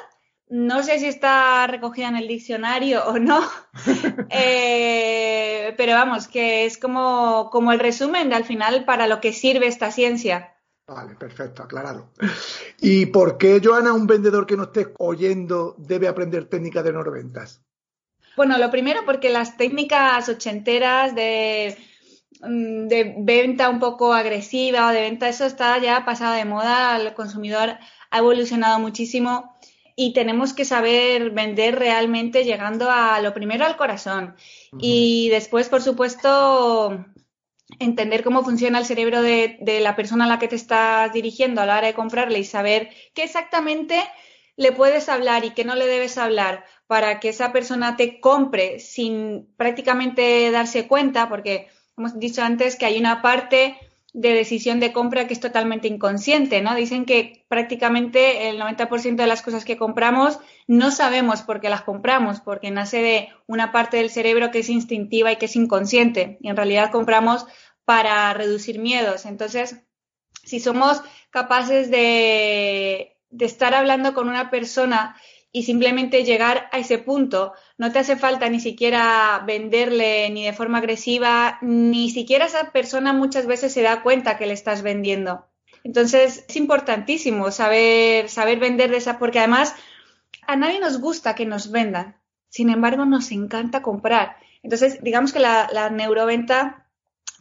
no 0.51 0.83
sé 0.83 0.99
si 0.99 1.07
está 1.07 1.67
recogida 1.69 2.09
en 2.09 2.17
el 2.17 2.27
diccionario 2.27 3.05
o 3.07 3.19
no, 3.19 3.41
eh, 4.31 5.73
pero 5.77 5.93
vamos, 5.93 6.27
que 6.27 6.67
es 6.67 6.77
como, 6.77 7.49
como 7.51 7.73
el 7.73 7.79
resumen 7.79 8.29
de 8.29 8.35
al 8.35 8.45
final 8.45 8.85
para 8.85 9.07
lo 9.07 9.21
que 9.21 9.33
sirve 9.33 9.69
esta 9.69 9.93
ciencia. 9.93 10.57
Vale, 10.89 11.15
perfecto, 11.15 11.63
aclarado. 11.63 12.11
¿Y 12.81 13.07
por 13.07 13.39
qué, 13.39 13.61
Joana, 13.63 13.93
un 13.93 14.09
vendedor 14.09 14.45
que 14.45 14.57
no 14.57 14.65
esté 14.65 14.93
oyendo 14.99 15.77
debe 15.79 16.09
aprender 16.09 16.47
técnicas 16.47 16.83
de 16.83 16.93
neuroventas? 16.93 17.63
Bueno, 18.37 18.59
lo 18.59 18.73
primero 18.73 19.03
porque 19.07 19.31
las 19.31 19.57
técnicas 19.57 20.29
ochenteras 20.29 21.15
de, 21.15 21.79
mm, 22.41 22.89
de 22.89 23.15
venta 23.19 23.69
un 23.69 23.79
poco 23.79 24.13
agresiva 24.13 24.89
o 24.89 24.93
de 24.93 25.03
venta, 25.03 25.29
eso 25.29 25.45
está 25.45 25.79
ya 25.79 26.05
pasado 26.05 26.35
de 26.35 26.45
moda, 26.45 26.97
el 26.97 27.15
consumidor 27.15 27.77
ha 28.11 28.19
evolucionado 28.19 28.81
muchísimo 28.81 29.57
y 29.97 30.13
tenemos 30.13 30.53
que 30.55 30.65
saber 30.65 31.31
vender 31.31 31.79
realmente 31.79 32.45
llegando 32.45 32.91
a 32.91 33.21
lo 33.21 33.35
primero 33.35 33.65
al 33.65 33.77
corazón 33.77 34.35
y 34.79 35.29
después, 35.31 35.69
por 35.69 35.83
supuesto, 35.83 37.05
entender 37.79 38.23
cómo 38.25 38.43
funciona 38.43 38.79
el 38.79 38.87
cerebro 38.87 39.23
de, 39.23 39.59
de, 39.61 39.81
la 39.81 39.97
persona 39.97 40.25
a 40.25 40.29
la 40.29 40.39
que 40.39 40.49
te 40.49 40.57
estás 40.57 41.13
dirigiendo 41.13 41.61
a 41.61 41.67
la 41.67 41.79
hora 41.79 41.87
de 41.89 41.95
comprarle 41.95 42.39
y 42.39 42.45
saber 42.45 42.91
qué 43.15 43.25
exactamente 43.25 44.03
le 44.57 44.73
puedes 44.73 45.09
hablar 45.09 45.45
y 45.45 45.51
qué 45.51 45.65
no 45.65 45.75
le 45.75 45.87
debes 45.87 46.19
hablar 46.19 46.65
para 46.87 47.21
que 47.21 47.31
esa 47.31 47.53
persona 47.53 47.97
te 47.97 48.21
compre 48.21 48.79
sin 48.79 49.49
prácticamente 49.57 50.51
darse 50.51 50.87
cuenta, 50.87 51.29
porque 51.29 51.69
hemos 51.97 52.19
dicho 52.19 52.43
antes 52.43 52.77
que 52.77 52.85
hay 52.85 52.99
una 52.99 53.23
parte 53.23 53.77
de 54.13 54.35
decisión 54.35 54.81
de 54.81 54.93
compra 54.93 55.27
que 55.27 55.35
es 55.35 55.41
totalmente 55.41 55.89
inconsciente, 55.89 56.61
¿no? 56.61 56.75
Dicen 56.75 57.05
que 57.05 57.40
prácticamente 57.51 58.49
el 58.49 58.61
90% 58.61 59.17
de 59.17 59.27
las 59.27 59.43
cosas 59.43 59.65
que 59.65 59.77
compramos 59.77 60.39
no 60.69 60.93
sabemos 60.93 61.43
por 61.43 61.61
qué 61.61 61.69
las 61.69 61.83
compramos, 61.83 62.41
porque 62.41 62.71
nace 62.71 63.03
de 63.03 63.29
una 63.49 63.73
parte 63.73 63.97
del 63.97 64.09
cerebro 64.09 64.53
que 64.53 64.61
es 64.61 64.71
instintiva 64.71 65.33
y 65.33 65.37
que 65.37 65.47
es 65.47 65.57
inconsciente, 65.57 66.39
y 66.41 66.49
en 66.49 66.57
realidad 66.57 66.93
compramos 66.93 67.47
para 67.85 68.33
reducir 68.35 68.79
miedos. 68.79 69.27
Entonces, 69.27 69.83
si 70.45 70.61
somos 70.61 71.03
capaces 71.31 71.91
de, 71.91 73.17
de 73.31 73.45
estar 73.47 73.75
hablando 73.75 74.15
con 74.15 74.29
una 74.29 74.49
persona 74.49 75.17
y 75.51 75.65
simplemente 75.65 76.23
llegar 76.23 76.69
a 76.71 76.79
ese 76.79 76.99
punto. 76.99 77.55
No 77.79 77.91
te 77.91 77.99
hace 77.99 78.15
falta 78.15 78.49
ni 78.49 78.61
siquiera 78.61 79.43
venderle 79.45 80.31
ni 80.31 80.45
de 80.45 80.53
forma 80.53 80.79
agresiva, 80.79 81.59
ni 81.63 82.11
siquiera 82.11 82.45
esa 82.45 82.71
persona 82.71 83.13
muchas 83.13 83.49
veces 83.49 83.73
se 83.73 83.83
da 83.83 84.05
cuenta 84.05 84.39
que 84.39 84.47
le 84.47 84.53
estás 84.53 84.83
vendiendo. 84.83 85.50
Entonces 85.85 86.45
es 86.49 86.57
importantísimo 86.57 87.51
saber, 87.51 88.29
saber 88.29 88.59
vender 88.59 88.91
de 88.91 88.99
esa, 88.99 89.19
porque 89.19 89.39
además 89.39 89.75
a 90.47 90.57
nadie 90.57 90.81
nos 90.81 91.01
gusta 91.01 91.35
que 91.35 91.47
nos 91.47 91.71
vendan. 91.71 92.17
Sin 92.49 92.71
embargo, 92.71 93.05
nos 93.05 93.31
encanta 93.31 93.83
comprar. 93.83 94.37
Entonces, 94.63 95.03
digamos 95.03 95.33
que 95.33 95.39
la, 95.39 95.91
neuroventa 95.91 96.87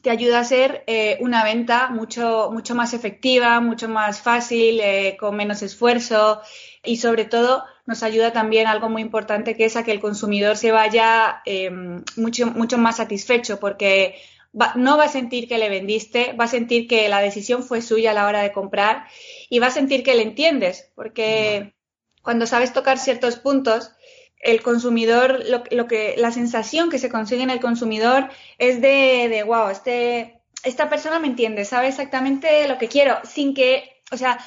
te 0.01 0.09
ayuda 0.09 0.37
a 0.37 0.41
hacer 0.41 0.83
eh, 0.87 1.17
una 1.19 1.43
venta 1.43 1.89
mucho, 1.89 2.49
mucho 2.53 2.73
más 2.75 2.93
efectiva, 2.93 3.59
mucho 3.59 3.89
más 3.89 4.21
fácil, 4.21 4.79
eh, 4.79 5.17
con 5.19 5.35
menos 5.35 5.61
esfuerzo 5.61 6.41
y 6.85 6.97
sobre 6.97 7.25
todo 7.25 7.65
nos 7.85 8.03
ayuda 8.03 8.31
también 8.31 8.67
algo 8.67 8.87
muy 8.87 9.01
importante 9.01 9.57
que 9.57 9.65
es 9.65 9.75
a 9.75 9.83
que 9.83 9.91
el 9.91 9.99
consumidor 9.99 10.55
se 10.55 10.71
vaya 10.71 11.41
eh, 11.45 11.69
mucho, 12.15 12.47
mucho 12.47 12.77
más 12.77 12.97
satisfecho 12.97 13.59
porque 13.59 14.15
va, 14.59 14.73
no 14.75 14.97
va 14.97 15.05
a 15.05 15.09
sentir 15.09 15.47
que 15.47 15.57
le 15.57 15.69
vendiste, 15.69 16.33
va 16.33 16.45
a 16.45 16.47
sentir 16.47 16.87
que 16.87 17.09
la 17.09 17.21
decisión 17.21 17.63
fue 17.63 17.81
suya 17.81 18.11
a 18.11 18.13
la 18.13 18.27
hora 18.27 18.41
de 18.41 18.51
comprar 18.51 19.07
y 19.49 19.59
va 19.59 19.67
a 19.67 19.71
sentir 19.71 20.03
que 20.03 20.15
le 20.15 20.23
entiendes 20.23 20.91
porque 20.95 21.73
cuando 22.21 22.45
sabes 22.45 22.73
tocar 22.73 22.97
ciertos 22.97 23.37
puntos 23.37 23.91
el 24.39 24.61
consumidor, 24.61 25.43
lo, 25.47 25.63
lo, 25.71 25.87
que, 25.87 26.15
la 26.17 26.31
sensación 26.31 26.89
que 26.89 26.99
se 26.99 27.09
consigue 27.09 27.43
en 27.43 27.49
el 27.49 27.59
consumidor 27.59 28.29
es 28.57 28.81
de, 28.81 29.27
de 29.29 29.43
wow, 29.43 29.69
este, 29.69 30.41
esta 30.63 30.89
persona 30.89 31.19
me 31.19 31.27
entiende, 31.27 31.65
sabe 31.65 31.87
exactamente 31.87 32.67
lo 32.67 32.77
que 32.77 32.87
quiero, 32.87 33.19
sin 33.23 33.53
que, 33.53 34.01
o 34.11 34.17
sea, 34.17 34.39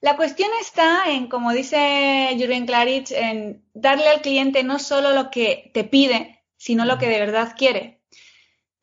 la 0.00 0.16
cuestión 0.16 0.50
está 0.60 1.10
en, 1.10 1.28
como 1.28 1.52
dice 1.52 2.28
Jürgen 2.36 2.66
Klarich, 2.66 3.10
en 3.10 3.64
darle 3.72 4.08
al 4.08 4.20
cliente 4.20 4.62
no 4.62 4.78
solo 4.78 5.12
lo 5.12 5.30
que 5.30 5.70
te 5.72 5.82
pide, 5.82 6.44
sino 6.56 6.84
lo 6.84 6.98
que 6.98 7.08
de 7.08 7.20
verdad 7.20 7.54
quiere. 7.56 7.93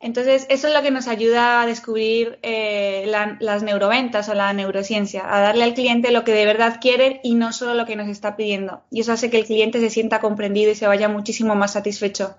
Entonces, 0.02 0.46
eso 0.50 0.66
es 0.66 0.74
lo 0.74 0.82
que 0.82 0.90
nos 0.90 1.06
ayuda 1.06 1.62
a 1.62 1.66
descubrir 1.66 2.40
eh, 2.42 3.04
la, 3.06 3.36
las 3.38 3.62
neuroventas 3.62 4.28
o 4.28 4.34
la 4.34 4.52
neurociencia, 4.52 5.22
a 5.32 5.40
darle 5.40 5.62
al 5.62 5.74
cliente 5.74 6.10
lo 6.10 6.24
que 6.24 6.32
de 6.32 6.44
verdad 6.44 6.78
quiere 6.80 7.20
y 7.22 7.36
no 7.36 7.52
solo 7.52 7.74
lo 7.74 7.86
que 7.86 7.94
nos 7.94 8.08
está 8.08 8.36
pidiendo. 8.36 8.82
Y 8.90 9.00
eso 9.00 9.12
hace 9.12 9.30
que 9.30 9.38
el 9.38 9.46
cliente 9.46 9.78
se 9.78 9.90
sienta 9.90 10.20
comprendido 10.20 10.72
y 10.72 10.74
se 10.74 10.88
vaya 10.88 11.08
muchísimo 11.08 11.54
más 11.54 11.74
satisfecho. 11.74 12.34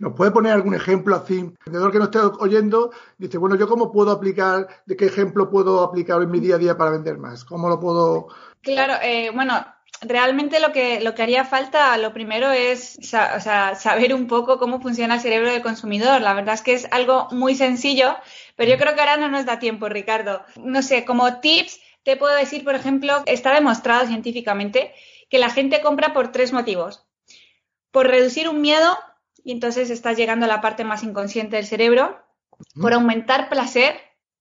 ¿Nos 0.00 0.14
puede 0.14 0.32
poner 0.32 0.52
algún 0.52 0.74
ejemplo 0.74 1.14
así? 1.14 1.38
El 1.38 1.56
vendedor 1.64 1.92
que 1.92 1.98
no 1.98 2.04
esté 2.04 2.18
oyendo 2.18 2.90
dice, 3.18 3.38
bueno, 3.38 3.54
¿yo 3.54 3.68
cómo 3.68 3.92
puedo 3.92 4.10
aplicar, 4.10 4.66
de 4.84 4.96
qué 4.96 5.06
ejemplo 5.06 5.48
puedo 5.48 5.84
aplicar 5.84 6.20
en 6.22 6.30
mi 6.30 6.40
día 6.40 6.56
a 6.56 6.58
día 6.58 6.76
para 6.76 6.90
vender 6.90 7.18
más? 7.18 7.44
¿Cómo 7.44 7.68
lo 7.68 7.78
puedo...? 7.78 8.28
Claro, 8.62 8.94
eh, 9.02 9.30
bueno, 9.32 9.64
realmente 10.02 10.60
lo 10.60 10.72
que, 10.72 11.00
lo 11.00 11.14
que 11.14 11.22
haría 11.22 11.44
falta, 11.44 11.96
lo 11.98 12.12
primero 12.12 12.50
es 12.50 12.98
o 12.98 13.02
sea, 13.40 13.74
saber 13.74 14.14
un 14.14 14.26
poco 14.26 14.58
cómo 14.58 14.80
funciona 14.80 15.14
el 15.16 15.20
cerebro 15.20 15.50
del 15.50 15.62
consumidor. 15.62 16.20
La 16.20 16.34
verdad 16.34 16.54
es 16.54 16.62
que 16.62 16.72
es 16.72 16.88
algo 16.90 17.28
muy 17.30 17.54
sencillo, 17.54 18.16
pero 18.56 18.70
yo 18.70 18.78
creo 18.78 18.94
que 18.94 19.00
ahora 19.00 19.16
no 19.16 19.28
nos 19.28 19.46
da 19.46 19.58
tiempo, 19.58 19.88
Ricardo. 19.88 20.42
No 20.56 20.82
sé, 20.82 21.04
como 21.04 21.40
tips, 21.40 21.80
te 22.02 22.16
puedo 22.16 22.34
decir, 22.34 22.64
por 22.64 22.74
ejemplo, 22.74 23.22
está 23.26 23.52
demostrado 23.52 24.06
científicamente 24.06 24.94
que 25.28 25.38
la 25.38 25.50
gente 25.50 25.80
compra 25.80 26.12
por 26.12 26.32
tres 26.32 26.52
motivos. 26.52 27.06
Por 27.90 28.06
reducir 28.06 28.48
un 28.48 28.60
miedo, 28.60 28.98
y 29.44 29.52
entonces 29.52 29.90
estás 29.90 30.16
llegando 30.16 30.46
a 30.46 30.48
la 30.48 30.60
parte 30.60 30.84
más 30.84 31.02
inconsciente 31.02 31.56
del 31.56 31.66
cerebro, 31.66 32.24
uh 32.50 32.56
-huh. 32.56 32.82
por 32.82 32.94
aumentar 32.94 33.48
placer 33.48 34.00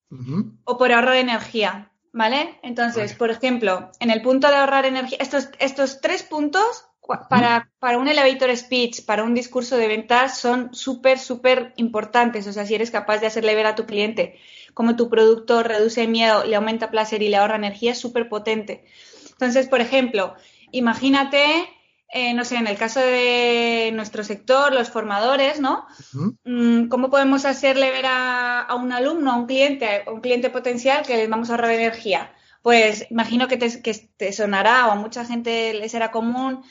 uh 0.09 0.17
-huh. 0.17 0.57
o 0.63 0.77
por 0.77 0.91
ahorrar 0.91 1.17
energía, 1.17 1.88
¿vale? 2.13 2.59
Entonces, 2.63 3.11
vale. 3.11 3.15
por 3.17 3.31
ejemplo, 3.31 3.91
en 3.99 4.11
el 4.11 4.21
punto 4.21 4.47
de 4.47 4.55
ahorrar 4.55 4.85
energía, 4.85 5.17
estos, 5.21 5.49
estos 5.59 6.01
tres 6.01 6.23
puntos 6.23 6.85
para, 7.29 7.71
para, 7.79 7.97
un 7.97 8.07
elevator 8.07 8.55
speech, 8.55 9.03
para 9.05 9.23
un 9.23 9.33
discurso 9.33 9.77
de 9.77 9.87
ventas, 9.87 10.37
son 10.37 10.73
súper, 10.73 11.17
súper 11.17 11.73
importantes. 11.77 12.45
O 12.45 12.53
sea, 12.53 12.65
si 12.65 12.75
eres 12.75 12.91
capaz 12.91 13.17
de 13.17 13.27
hacerle 13.27 13.55
ver 13.55 13.65
a 13.65 13.75
tu 13.75 13.85
cliente 13.85 14.37
cómo 14.75 14.95
tu 14.95 15.09
producto 15.09 15.63
reduce 15.63 16.07
miedo, 16.07 16.45
le 16.45 16.55
aumenta 16.55 16.91
placer 16.91 17.23
y 17.23 17.29
le 17.29 17.37
ahorra 17.37 17.55
energía, 17.55 17.93
es 17.93 17.99
súper 17.99 18.29
potente. 18.29 18.85
Entonces, 19.31 19.67
por 19.67 19.81
ejemplo, 19.81 20.35
imagínate 20.71 21.67
eh, 22.11 22.33
no 22.33 22.43
sé, 22.43 22.55
en 22.55 22.67
el 22.67 22.77
caso 22.77 22.99
de 22.99 23.91
nuestro 23.93 24.23
sector, 24.23 24.73
los 24.73 24.89
formadores, 24.89 25.59
¿no? 25.59 25.85
Uh 26.13 26.33
-huh. 26.43 26.89
¿Cómo 26.89 27.09
podemos 27.09 27.45
hacerle 27.45 27.91
ver 27.91 28.05
a, 28.07 28.61
a, 28.61 28.75
un 28.75 28.91
alumno, 28.91 29.31
a 29.31 29.35
un 29.35 29.45
cliente, 29.45 30.03
a 30.05 30.11
un 30.11 30.21
cliente 30.21 30.49
potencial 30.49 31.05
que 31.05 31.17
les 31.17 31.29
vamos 31.29 31.49
a 31.49 31.53
ahorrar 31.53 31.71
energía? 31.71 32.33
Pues 32.61 33.05
imagino 33.09 33.47
que 33.47 33.57
te, 33.57 33.81
que 33.81 33.93
te 34.17 34.33
sonará 34.33 34.87
o 34.87 34.91
a 34.91 34.95
mucha 34.95 35.23
gente 35.23 35.73
le 35.73 35.87
será 35.87 36.11
común 36.11 36.63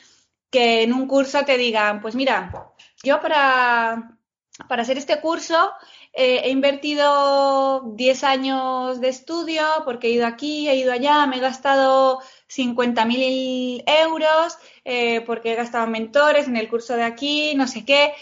que 0.51 0.83
en 0.83 0.93
un 0.93 1.07
curso 1.07 1.43
te 1.45 1.57
digan, 1.57 2.01
pues 2.01 2.15
mira, 2.15 2.51
yo 3.03 3.21
para, 3.21 4.17
para 4.67 4.81
hacer 4.81 4.97
este 4.97 5.19
curso 5.21 5.71
eh, 6.13 6.41
he 6.43 6.49
invertido 6.49 7.83
10 7.95 8.23
años 8.23 8.99
de 8.99 9.09
estudio 9.09 9.63
porque 9.85 10.07
he 10.07 10.11
ido 10.11 10.25
aquí, 10.25 10.67
he 10.67 10.75
ido 10.75 10.91
allá, 10.91 11.25
me 11.27 11.37
he 11.37 11.39
gastado 11.39 12.19
50.000 12.49 13.83
euros 13.85 14.57
eh, 14.85 15.21
porque 15.21 15.53
he 15.53 15.55
gastado 15.55 15.85
en 15.85 15.91
mentores 15.91 16.47
en 16.47 16.57
el 16.57 16.67
curso 16.67 16.95
de 16.95 17.03
aquí, 17.03 17.53
no 17.55 17.67
sé 17.67 17.85
qué, 17.85 18.13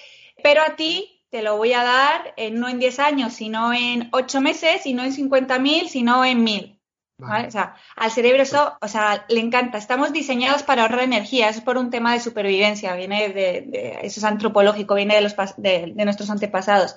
pero 0.43 0.61
a 0.61 0.75
ti 0.75 1.17
te 1.29 1.41
lo 1.41 1.57
voy 1.57 1.73
a 1.73 1.83
dar 1.83 2.33
eh, 2.37 2.51
no 2.51 2.69
en 2.69 2.79
10 2.79 2.99
años, 2.99 3.33
sino 3.33 3.73
en 3.73 4.09
8 4.11 4.41
meses, 4.41 4.85
y 4.85 4.93
no 4.93 5.03
en 5.03 5.13
50.000, 5.13 5.87
sino 5.87 6.23
en 6.23 6.45
1.000. 6.45 6.79
Vale. 7.19 7.33
¿Vale? 7.33 7.47
O 7.47 7.51
sea, 7.51 7.75
al 7.95 8.11
cerebro 8.11 8.43
eso, 8.43 8.77
o 8.79 8.87
sea, 8.87 9.25
le 9.27 9.39
encanta. 9.39 9.77
Estamos 9.77 10.13
diseñados 10.13 10.63
para 10.63 10.83
ahorrar 10.83 11.01
energía, 11.01 11.49
eso 11.49 11.59
es 11.59 11.65
por 11.65 11.77
un 11.77 11.89
tema 11.89 12.13
de 12.13 12.19
supervivencia, 12.19 12.95
viene 12.95 13.29
de, 13.29 13.65
de 13.67 13.99
eso 14.03 14.19
es 14.19 14.23
antropológico, 14.23 14.93
viene 14.93 15.15
de, 15.15 15.21
los, 15.21 15.35
de, 15.57 15.93
de 15.95 16.05
nuestros 16.05 16.29
antepasados. 16.29 16.95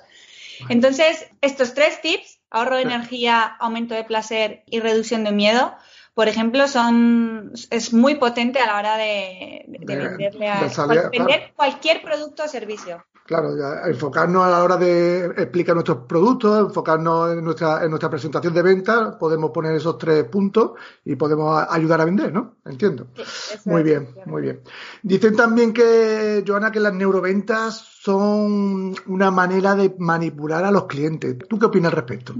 Entonces, 0.69 1.27
estos 1.41 1.73
tres 1.73 2.01
tips, 2.01 2.39
ahorro 2.49 2.77
de 2.77 2.83
energía, 2.83 3.43
aumento 3.59 3.95
de 3.95 4.03
placer 4.03 4.63
y 4.67 4.79
reducción 4.79 5.23
de 5.23 5.31
miedo, 5.31 5.75
por 6.13 6.27
ejemplo, 6.27 6.67
son 6.67 7.51
es 7.69 7.93
muy 7.93 8.15
potente 8.15 8.59
a 8.59 8.65
la 8.65 8.77
hora 8.77 8.97
de, 8.97 9.65
de 9.67 9.85
venderle 9.85 10.49
a, 10.49 10.61
de 10.61 11.09
vender 11.09 11.53
cualquier 11.55 12.01
producto 12.01 12.43
o 12.43 12.47
servicio. 12.47 13.05
Claro, 13.25 13.51
enfocarnos 13.85 14.43
a 14.43 14.49
la 14.49 14.63
hora 14.63 14.75
de 14.75 15.25
explicar 15.25 15.73
nuestros 15.75 15.99
productos, 15.99 16.67
enfocarnos 16.67 17.31
en 17.31 17.45
nuestra, 17.45 17.83
en 17.83 17.89
nuestra 17.89 18.09
presentación 18.09 18.53
de 18.53 18.61
venta, 18.61 19.17
podemos 19.17 19.51
poner 19.51 19.73
esos 19.75 19.97
tres 19.97 20.25
puntos 20.25 20.71
y 21.05 21.15
podemos 21.15 21.65
ayudar 21.69 22.01
a 22.01 22.05
vender, 22.05 22.33
¿no? 22.33 22.55
Entiendo. 22.65 23.07
Sí, 23.23 23.57
muy 23.69 23.83
bien, 23.83 24.09
muy 24.25 24.41
bien. 24.41 24.61
Dicen 25.01 25.35
también 25.35 25.71
que, 25.71 26.43
Joana, 26.45 26.71
que 26.71 26.81
las 26.81 26.93
neuroventas 26.93 27.77
son 28.01 28.95
una 29.07 29.31
manera 29.31 29.75
de 29.75 29.95
manipular 29.97 30.65
a 30.65 30.71
los 30.71 30.87
clientes. 30.87 31.37
¿Tú 31.47 31.57
qué 31.57 31.67
opinas 31.67 31.91
al 31.91 31.97
respecto? 31.97 32.33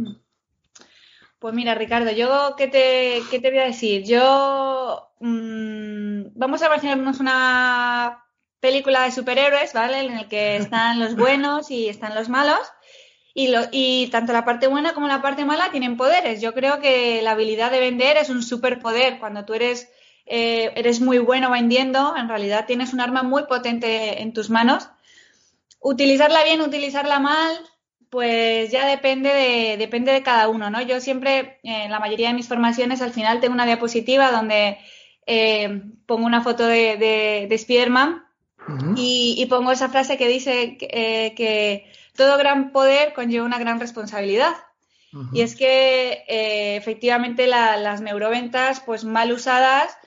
Pues 1.41 1.55
mira, 1.55 1.73
Ricardo, 1.73 2.11
yo 2.11 2.53
qué 2.55 2.67
te, 2.67 3.23
qué 3.31 3.39
te 3.39 3.49
voy 3.49 3.57
a 3.57 3.65
decir. 3.65 4.03
Yo 4.03 5.11
mmm, 5.19 6.25
vamos 6.35 6.61
a 6.61 6.67
imaginarnos 6.67 7.19
una 7.19 8.23
película 8.59 9.05
de 9.05 9.11
superhéroes, 9.11 9.73
¿vale? 9.73 10.01
En 10.01 10.19
el 10.19 10.27
que 10.27 10.55
están 10.57 10.99
los 10.99 11.15
buenos 11.15 11.71
y 11.71 11.89
están 11.89 12.13
los 12.13 12.29
malos. 12.29 12.59
Y, 13.33 13.47
lo, 13.47 13.61
y 13.71 14.05
tanto 14.11 14.33
la 14.33 14.45
parte 14.45 14.67
buena 14.67 14.93
como 14.93 15.07
la 15.07 15.23
parte 15.23 15.43
mala 15.43 15.71
tienen 15.71 15.97
poderes. 15.97 16.41
Yo 16.41 16.53
creo 16.53 16.79
que 16.79 17.23
la 17.23 17.31
habilidad 17.31 17.71
de 17.71 17.79
vender 17.79 18.17
es 18.17 18.29
un 18.29 18.43
superpoder. 18.43 19.17
Cuando 19.17 19.43
tú 19.43 19.55
eres, 19.55 19.89
eh, 20.27 20.71
eres 20.75 21.01
muy 21.01 21.17
bueno 21.17 21.49
vendiendo, 21.49 22.15
en 22.17 22.29
realidad 22.29 22.67
tienes 22.67 22.93
un 22.93 23.01
arma 23.01 23.23
muy 23.23 23.45
potente 23.45 24.21
en 24.21 24.33
tus 24.33 24.51
manos. 24.51 24.89
Utilizarla 25.79 26.43
bien, 26.43 26.61
utilizarla 26.61 27.17
mal, 27.17 27.57
pues 28.11 28.69
ya 28.71 28.85
depende 28.85 29.29
de, 29.33 29.77
depende 29.77 30.11
de 30.11 30.21
cada 30.21 30.49
uno, 30.49 30.69
¿no? 30.69 30.81
Yo 30.81 30.99
siempre, 31.01 31.59
en 31.63 31.89
la 31.89 31.99
mayoría 31.99 32.27
de 32.27 32.35
mis 32.35 32.47
formaciones, 32.47 33.01
al 33.01 33.13
final 33.13 33.39
tengo 33.39 33.53
una 33.55 33.65
diapositiva 33.65 34.31
donde 34.31 34.77
eh, 35.25 35.81
pongo 36.05 36.25
una 36.27 36.41
foto 36.41 36.67
de, 36.67 36.97
de, 36.97 37.47
de 37.49 37.57
Spiderman 37.57 38.23
y, 38.97 39.35
y 39.39 39.45
pongo 39.47 39.71
esa 39.71 39.89
frase 39.89 40.17
que 40.17 40.27
dice 40.27 40.77
que, 40.77 40.87
eh, 40.91 41.33
que 41.35 41.91
todo 42.15 42.37
gran 42.37 42.71
poder 42.71 43.13
conlleva 43.13 43.45
una 43.45 43.57
gran 43.59 43.79
responsabilidad. 43.79 44.53
Y 45.33 45.41
es 45.41 45.55
que 45.55 46.23
eh, 46.27 46.75
efectivamente 46.77 47.47
la- 47.47 47.75
las 47.77 48.01
neuroventas, 48.01 48.79
pues 48.81 49.03
mal 49.03 49.31
usadas, 49.31 49.97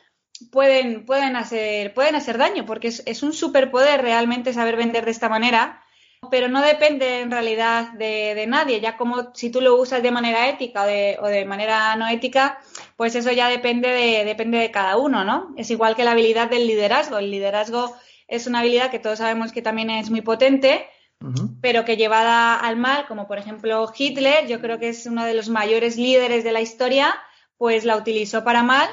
pueden, 0.51 1.05
pueden, 1.07 1.37
hacer, 1.37 1.93
pueden 1.95 2.15
hacer 2.17 2.39
daño, 2.39 2.65
porque 2.67 2.89
es, 2.89 3.03
es 3.07 3.23
un 3.23 3.33
superpoder 3.33 4.03
realmente 4.03 4.53
saber 4.53 4.77
vender 4.77 5.05
de 5.05 5.11
esta 5.11 5.29
manera, 5.29 5.83
pero 6.31 6.49
no 6.49 6.63
depende 6.63 7.21
en 7.21 7.31
realidad 7.31 7.93
de, 7.93 8.35
de 8.35 8.47
nadie, 8.47 8.81
ya 8.81 8.97
como 8.97 9.35
si 9.35 9.51
tú 9.51 9.61
lo 9.61 9.77
usas 9.77 10.03
de 10.03 10.11
manera 10.11 10.49
ética 10.49 10.83
o 10.83 10.87
de, 10.87 11.17
o 11.21 11.27
de 11.27 11.45
manera 11.45 11.97
no 11.97 12.09
ética, 12.09 12.59
pues 12.97 13.15
eso 13.15 13.31
ya 13.33 13.49
depende 13.49 13.89
de, 13.89 14.25
depende 14.25 14.59
de 14.59 14.71
cada 14.71 14.97
uno, 14.97 15.25
¿no? 15.25 15.55
Es 15.57 15.71
igual 15.71 15.97
que 15.97 16.05
la 16.05 16.13
habilidad 16.13 16.51
del 16.51 16.67
liderazgo. 16.67 17.19
El 17.19 17.31
liderazgo 17.31 17.95
es 18.29 18.47
una 18.47 18.61
habilidad 18.61 18.91
que 18.91 18.99
todos 18.99 19.19
sabemos 19.19 19.53
que 19.53 19.63
también 19.63 19.91
es 19.91 20.11
muy 20.11 20.21
potente, 20.21 20.87
pero 21.63 21.85
que 21.85 21.97
llevada 21.97 22.55
al 22.57 22.77
mal, 22.77 23.07
como 23.07 23.27
por 23.27 23.39
ejemplo 23.39 23.91
Hitler, 23.97 24.47
yo 24.47 24.61
creo 24.61 24.79
que 24.79 24.91
es 24.91 25.07
uno 25.07 25.25
de 25.25 25.35
los 25.35 25.49
mayores 25.49 25.97
líderes 25.97 26.45
de 26.45 26.53
la 26.53 26.61
historia, 26.61 27.15
pues 27.57 27.85
la 27.85 27.97
utilizó 27.97 28.45
para 28.45 28.63
mal 28.63 28.89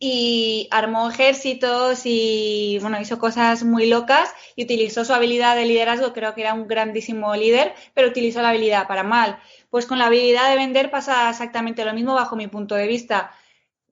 y 0.00 0.68
armó 0.70 1.10
ejércitos 1.10 2.02
y 2.04 2.78
bueno, 2.80 3.00
hizo 3.00 3.18
cosas 3.18 3.64
muy 3.64 3.86
locas 3.86 4.32
y 4.54 4.64
utilizó 4.64 5.04
su 5.04 5.12
habilidad 5.12 5.56
de 5.56 5.66
liderazgo, 5.66 6.12
creo 6.12 6.34
que 6.34 6.42
era 6.42 6.54
un 6.54 6.68
grandísimo 6.68 7.34
líder, 7.34 7.74
pero 7.94 8.08
utilizó 8.08 8.40
la 8.40 8.50
habilidad 8.50 8.86
para 8.86 9.02
mal. 9.02 9.40
Pues 9.70 9.86
con 9.86 9.98
la 9.98 10.06
habilidad 10.06 10.50
de 10.50 10.56
vender 10.56 10.90
pasa 10.90 11.28
exactamente 11.28 11.84
lo 11.84 11.94
mismo 11.94 12.14
bajo 12.14 12.36
mi 12.36 12.46
punto 12.46 12.74
de 12.76 12.86
vista. 12.86 13.32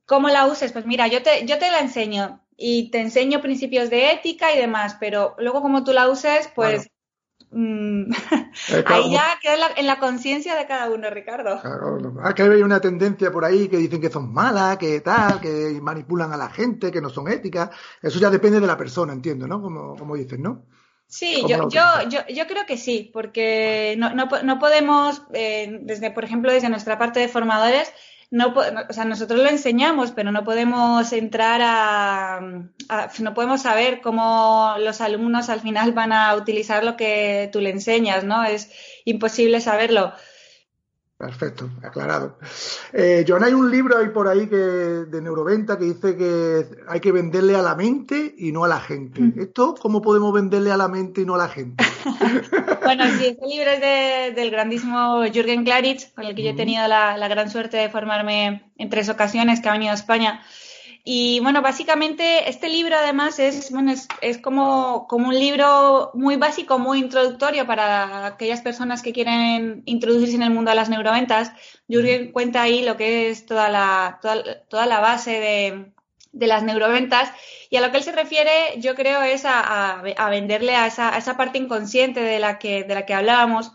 ¿Cómo 0.04 0.28
la 0.28 0.46
uses? 0.46 0.72
Pues 0.72 0.86
mira, 0.86 1.08
yo 1.08 1.22
te, 1.22 1.44
yo 1.46 1.58
te 1.58 1.70
la 1.70 1.80
enseño 1.80 2.40
y 2.56 2.90
te 2.90 3.00
enseño 3.00 3.42
principios 3.42 3.90
de 3.90 4.12
ética 4.12 4.54
y 4.54 4.58
demás, 4.58 4.96
pero 5.00 5.34
luego 5.38 5.60
como 5.60 5.82
tú 5.82 5.92
la 5.92 6.08
uses, 6.08 6.48
pues 6.54 6.88
Eh, 7.52 8.06
claro, 8.84 9.04
ahí 9.04 9.12
ya 9.12 9.38
queda 9.40 9.54
en 9.54 9.60
la, 9.60 9.66
en 9.76 9.86
la 9.86 9.98
conciencia 9.98 10.54
de 10.56 10.66
cada 10.66 10.90
uno, 10.90 11.08
Ricardo. 11.10 11.60
Claro, 11.60 12.16
ah, 12.22 12.34
que 12.34 12.42
hay 12.42 12.62
una 12.62 12.80
tendencia 12.80 13.30
por 13.30 13.44
ahí 13.44 13.68
que 13.68 13.76
dicen 13.76 14.00
que 14.00 14.10
son 14.10 14.32
malas, 14.32 14.76
que 14.78 15.00
tal, 15.00 15.40
que 15.40 15.78
manipulan 15.80 16.32
a 16.32 16.36
la 16.36 16.50
gente, 16.50 16.90
que 16.90 17.00
no 17.00 17.08
son 17.08 17.30
éticas. 17.30 17.70
Eso 18.02 18.18
ya 18.18 18.30
depende 18.30 18.60
de 18.60 18.66
la 18.66 18.76
persona, 18.76 19.12
entiendo, 19.12 19.46
¿no? 19.46 19.62
Como, 19.62 19.96
como 19.96 20.16
dices, 20.16 20.38
¿no? 20.38 20.64
Sí, 21.08 21.38
¿Cómo 21.42 21.48
yo, 21.48 21.68
yo, 21.68 22.08
yo, 22.08 22.20
yo 22.28 22.46
creo 22.48 22.66
que 22.66 22.76
sí, 22.76 23.10
porque 23.12 23.94
no, 23.96 24.12
no 24.12 24.58
podemos, 24.58 25.22
eh, 25.32 25.78
desde, 25.82 26.10
por 26.10 26.24
ejemplo, 26.24 26.52
desde 26.52 26.68
nuestra 26.68 26.98
parte 26.98 27.20
de 27.20 27.28
formadores, 27.28 27.92
no, 28.30 28.54
o 28.88 28.92
sea, 28.92 29.04
nosotros 29.04 29.40
lo 29.40 29.48
enseñamos, 29.48 30.10
pero 30.10 30.32
no 30.32 30.44
podemos 30.44 31.12
entrar 31.12 31.60
a, 31.62 32.36
a- 32.88 33.08
no 33.20 33.34
podemos 33.34 33.62
saber 33.62 34.00
cómo 34.00 34.74
los 34.80 35.00
alumnos 35.00 35.48
al 35.48 35.60
final 35.60 35.92
van 35.92 36.12
a 36.12 36.34
utilizar 36.34 36.84
lo 36.84 36.96
que 36.96 37.48
tú 37.52 37.60
le 37.60 37.70
enseñas, 37.70 38.24
¿no? 38.24 38.44
Es 38.44 38.70
imposible 39.04 39.60
saberlo. 39.60 40.12
Perfecto, 41.18 41.70
aclarado. 41.82 42.38
Eh, 42.92 43.24
Joan, 43.26 43.42
hay 43.44 43.54
un 43.54 43.70
libro 43.70 43.96
ahí 43.96 44.10
por 44.10 44.28
ahí 44.28 44.48
que, 44.48 44.56
de 44.56 45.22
neuroventa 45.22 45.78
que 45.78 45.86
dice 45.86 46.14
que 46.14 46.66
hay 46.88 47.00
que 47.00 47.10
venderle 47.10 47.56
a 47.56 47.62
la 47.62 47.74
mente 47.74 48.34
y 48.36 48.52
no 48.52 48.64
a 48.64 48.68
la 48.68 48.80
gente. 48.80 49.22
¿Esto 49.36 49.74
cómo 49.80 50.02
podemos 50.02 50.34
venderle 50.34 50.72
a 50.72 50.76
la 50.76 50.88
mente 50.88 51.22
y 51.22 51.24
no 51.24 51.34
a 51.36 51.38
la 51.38 51.48
gente? 51.48 51.82
Bueno, 52.82 53.04
sí, 53.18 53.26
este 53.26 53.46
libro 53.46 53.70
es 53.70 53.80
de- 53.80 54.32
del 54.34 54.50
grandísimo 54.50 55.24
Jürgen 55.32 55.64
Klaritz, 55.64 56.12
con 56.14 56.24
el 56.24 56.34
que 56.34 56.42
yo 56.44 56.50
he 56.50 56.54
tenido 56.54 56.86
la, 56.88 57.16
la 57.16 57.28
gran 57.28 57.50
suerte 57.50 57.76
de 57.78 57.88
formarme 57.88 58.70
en 58.78 58.90
tres 58.90 59.08
ocasiones 59.08 59.60
que 59.60 59.68
ha 59.68 59.72
venido 59.72 59.90
a 59.92 59.94
España. 59.94 60.42
Y 61.04 61.40
bueno, 61.40 61.62
básicamente 61.62 62.48
este 62.50 62.68
libro 62.68 62.96
además 62.96 63.38
es, 63.38 63.70
bueno, 63.70 63.92
es, 63.92 64.08
es 64.22 64.38
como, 64.38 65.06
como 65.08 65.28
un 65.28 65.38
libro 65.38 66.10
muy 66.14 66.36
básico, 66.36 66.78
muy 66.80 66.98
introductorio 66.98 67.66
para 67.66 68.26
aquellas 68.26 68.60
personas 68.60 69.02
que 69.02 69.12
quieren 69.12 69.82
introducirse 69.86 70.34
en 70.36 70.42
el 70.42 70.50
mundo 70.50 70.70
de 70.70 70.76
las 70.76 70.88
neuroventas. 70.90 71.52
Jürgen 71.88 72.32
cuenta 72.32 72.62
ahí 72.62 72.84
lo 72.84 72.96
que 72.96 73.30
es 73.30 73.46
toda 73.46 73.68
la, 73.68 74.18
toda, 74.20 74.42
toda 74.68 74.86
la 74.86 75.00
base 75.00 75.30
de, 75.40 75.92
de 76.38 76.46
las 76.46 76.62
neuroventas 76.62 77.30
y 77.70 77.76
a 77.76 77.80
lo 77.80 77.90
que 77.90 77.98
él 77.98 78.02
se 78.04 78.12
refiere 78.12 78.50
yo 78.78 78.94
creo 78.94 79.22
es 79.22 79.44
a, 79.44 79.60
a- 79.60 80.02
a 80.16 80.30
venderle 80.30 80.74
a 80.76 80.86
esa, 80.86 81.14
a 81.14 81.18
esa 81.18 81.36
parte 81.36 81.58
inconsciente 81.58 82.20
de 82.20 82.38
la 82.38 82.58
que, 82.58 82.84
de 82.84 82.94
la 82.94 83.06
que 83.06 83.14
hablábamos, 83.14 83.72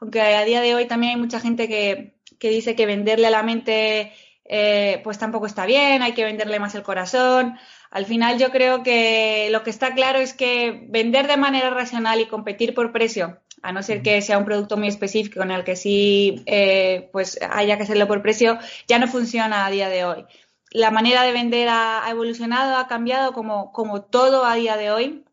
aunque 0.00 0.20
a 0.20 0.44
día 0.44 0.60
de 0.60 0.74
hoy 0.74 0.86
también 0.86 1.14
hay 1.14 1.20
mucha 1.20 1.40
gente 1.40 1.68
que, 1.68 2.14
que 2.38 2.48
dice 2.50 2.74
que 2.76 2.86
venderle 2.86 3.26
a 3.28 3.30
la 3.30 3.42
mente 3.42 4.12
eh, 4.44 5.00
pues 5.04 5.18
tampoco 5.18 5.46
está 5.46 5.66
bien, 5.66 6.02
hay 6.02 6.12
que 6.12 6.24
venderle 6.24 6.58
más 6.58 6.74
el 6.74 6.82
corazón. 6.82 7.56
Al 7.90 8.06
final 8.06 8.38
yo 8.38 8.50
creo 8.50 8.82
que 8.82 9.48
lo 9.50 9.62
que 9.62 9.70
está 9.70 9.94
claro 9.94 10.18
es 10.18 10.34
que 10.34 10.84
vender 10.88 11.26
de 11.28 11.36
manera 11.36 11.70
racional 11.70 12.20
y 12.20 12.26
competir 12.26 12.74
por 12.74 12.90
precio, 12.92 13.38
a 13.62 13.72
no 13.72 13.82
ser 13.82 14.02
que 14.02 14.20
sea 14.20 14.38
un 14.38 14.44
producto 14.44 14.76
muy 14.76 14.88
específico 14.88 15.42
en 15.42 15.52
el 15.52 15.62
que 15.64 15.76
sí 15.76 16.42
eh, 16.46 17.08
pues 17.12 17.38
haya 17.50 17.76
que 17.76 17.84
hacerlo 17.84 18.08
por 18.08 18.20
precio, 18.22 18.58
ya 18.88 18.98
no 18.98 19.06
funciona 19.06 19.64
a 19.66 19.70
día 19.70 19.88
de 19.88 20.04
hoy. 20.04 20.24
La 20.72 20.90
manera 20.90 21.22
de 21.22 21.32
vender 21.32 21.68
ha, 21.70 22.04
evolucionado, 22.08 22.76
ha 22.76 22.88
cambiado 22.88 23.32
como, 23.32 23.72
como 23.72 24.02
todo 24.02 24.44
a 24.44 24.54
día 24.54 24.76
de 24.76 24.90
hoy. 24.90 25.24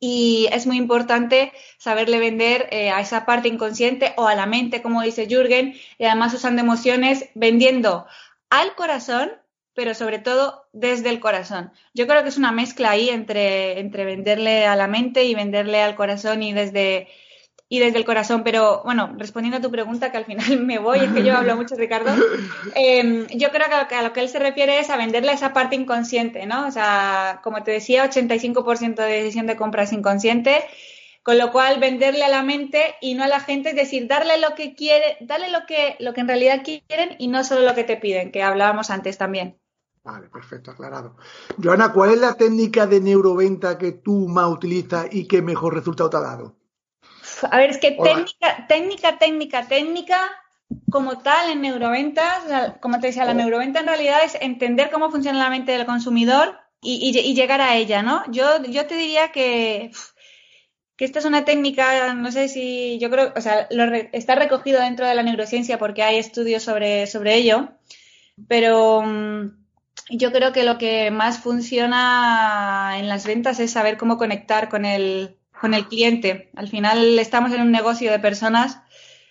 Y 0.00 0.48
es 0.50 0.66
muy 0.66 0.78
importante 0.78 1.52
saberle 1.78 2.18
vender 2.18 2.68
eh, 2.72 2.90
a 2.90 3.00
esa 3.00 3.24
parte 3.24 3.48
inconsciente 3.48 4.14
o 4.16 4.26
a 4.26 4.34
la 4.34 4.46
mente, 4.46 4.82
como 4.82 5.02
dice 5.02 5.28
Jürgen, 5.28 5.74
y 5.96 6.04
además 6.04 6.34
usando 6.34 6.60
emociones, 6.60 7.28
vendiendo 7.34 8.06
al 8.50 8.74
corazón, 8.74 9.30
pero 9.74 9.94
sobre 9.94 10.18
todo 10.18 10.66
desde 10.72 11.08
el 11.08 11.20
corazón. 11.20 11.72
Yo 11.94 12.06
creo 12.06 12.22
que 12.22 12.30
es 12.30 12.36
una 12.36 12.52
mezcla 12.52 12.90
ahí 12.90 13.08
entre, 13.08 13.78
entre 13.78 14.04
venderle 14.04 14.66
a 14.66 14.76
la 14.76 14.88
mente 14.88 15.24
y 15.24 15.34
venderle 15.34 15.80
al 15.80 15.94
corazón 15.94 16.42
y 16.42 16.52
desde, 16.52 17.08
y 17.72 17.78
desde 17.78 17.96
el 17.96 18.04
corazón. 18.04 18.42
Pero 18.44 18.82
bueno, 18.84 19.14
respondiendo 19.16 19.56
a 19.56 19.62
tu 19.62 19.70
pregunta, 19.70 20.12
que 20.12 20.18
al 20.18 20.26
final 20.26 20.60
me 20.66 20.78
voy, 20.78 20.98
es 20.98 21.10
que 21.10 21.24
yo 21.24 21.34
hablo 21.34 21.56
mucho, 21.56 21.74
Ricardo, 21.74 22.10
eh, 22.76 23.26
yo 23.34 23.48
creo 23.48 23.66
que 23.88 23.94
a, 23.94 24.02
lo 24.02 24.12
que 24.12 24.20
él 24.20 24.28
se 24.28 24.38
refiere 24.38 24.78
es 24.78 24.90
a 24.90 24.98
venderle 24.98 25.32
esa 25.32 25.54
parte 25.54 25.74
inconsciente, 25.74 26.44
¿no? 26.44 26.66
O 26.66 26.70
sea, 26.70 27.40
como 27.42 27.62
te 27.62 27.70
decía, 27.70 28.04
85% 28.04 28.96
de 28.96 29.22
decisión 29.22 29.46
de 29.46 29.56
compra 29.56 29.84
es 29.84 29.92
inconsciente. 29.94 30.62
Con 31.22 31.38
lo 31.38 31.52
cual, 31.52 31.78
venderle 31.78 32.24
a 32.24 32.28
la 32.28 32.42
mente 32.42 32.96
y 33.00 33.14
no 33.14 33.22
a 33.22 33.28
la 33.28 33.40
gente, 33.40 33.70
es 33.70 33.76
decir, 33.76 34.08
darle 34.08 34.38
lo 34.38 34.56
que 34.56 34.74
quiere, 34.74 35.16
darle 35.20 35.50
lo 35.50 35.60
que, 35.66 35.96
lo 36.00 36.12
que 36.12 36.20
en 36.20 36.26
realidad 36.28 36.62
quieren 36.64 37.14
y 37.18 37.28
no 37.28 37.44
solo 37.44 37.62
lo 37.62 37.76
que 37.76 37.84
te 37.84 37.96
piden, 37.96 38.32
que 38.32 38.42
hablábamos 38.42 38.90
antes 38.90 39.18
también. 39.18 39.56
Vale, 40.02 40.28
perfecto, 40.28 40.72
aclarado. 40.72 41.16
Joana, 41.62 41.92
¿cuál 41.92 42.10
es 42.10 42.20
la 42.20 42.34
técnica 42.34 42.88
de 42.88 43.00
neuroventa 43.00 43.78
que 43.78 43.92
tú 43.92 44.26
más 44.26 44.50
utilizas 44.50 45.06
y 45.12 45.28
que 45.28 45.40
mejor 45.40 45.74
resultado 45.74 46.10
te 46.10 46.16
ha 46.16 46.20
dado? 46.20 46.56
A 47.50 47.56
ver, 47.58 47.70
es 47.70 47.78
que 47.78 47.96
Hola. 47.98 48.10
técnica, 48.14 48.66
técnica, 48.68 49.18
técnica, 49.18 49.66
técnica, 49.68 50.30
como 50.90 51.18
tal 51.18 51.50
en 51.50 51.60
neuroventas, 51.62 52.42
como 52.80 52.98
te 53.00 53.08
decía, 53.08 53.24
la 53.24 53.34
neuroventa 53.34 53.80
en 53.80 53.86
realidad 53.86 54.24
es 54.24 54.36
entender 54.40 54.90
cómo 54.90 55.10
funciona 55.10 55.38
la 55.38 55.50
mente 55.50 55.72
del 55.72 55.86
consumidor 55.86 56.58
y, 56.80 57.10
y- 57.14 57.18
y 57.18 57.34
llegar 57.34 57.60
a 57.60 57.76
ella, 57.76 58.02
¿no? 58.02 58.22
Yo, 58.30 58.62
yo 58.64 58.86
te 58.86 58.94
diría 58.96 59.32
que, 59.32 59.90
que 60.96 61.04
esta 61.04 61.18
es 61.18 61.24
una 61.24 61.44
técnica, 61.44 62.14
no 62.14 62.30
sé 62.32 62.48
si, 62.48 62.98
yo 62.98 63.10
creo, 63.10 63.32
o 63.36 63.40
sea, 63.40 63.66
lo 63.70 63.86
re- 63.86 64.08
está 64.12 64.34
recogido 64.34 64.80
dentro 64.80 65.06
de 65.06 65.14
la 65.14 65.22
neurociencia 65.22 65.78
porque 65.78 66.02
hay 66.02 66.16
estudios 66.18 66.62
sobre, 66.62 67.06
sobre 67.06 67.34
ello, 67.36 67.68
pero 68.48 69.02
mm, 69.02 69.50
yo 70.10 70.32
creo 70.32 70.52
que 70.52 70.62
lo 70.64 70.78
que 70.78 71.10
más 71.10 71.38
funciona 71.38 72.94
en 72.98 73.08
las 73.08 73.26
ventas 73.26 73.60
es 73.60 73.70
saber 73.72 73.96
cómo 73.98 74.16
conectar 74.18 74.68
con 74.68 74.84
el, 74.84 75.36
con 75.62 75.72
el 75.72 75.88
cliente. 75.88 76.50
Al 76.54 76.68
final 76.68 77.18
estamos 77.18 77.52
en 77.52 77.62
un 77.62 77.72
negocio 77.72 78.10
de 78.10 78.18
personas 78.18 78.78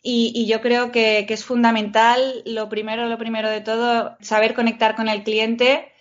y, 0.01 0.31
y 0.33 0.47
yo 0.47 0.61
creo 0.61 0.91
que, 0.91 1.25
que 1.27 1.35
es 1.35 1.45
fundamental, 1.45 2.41
lo 2.45 2.69
primero, 2.69 3.07
lo 3.07 3.19
primero 3.19 3.51
de 3.51 3.61
todo, 3.61 4.17
saber 4.21 4.55
conectar 4.55 4.95
con 4.95 5.07
el 5.09 5.23
cliente 5.23 5.91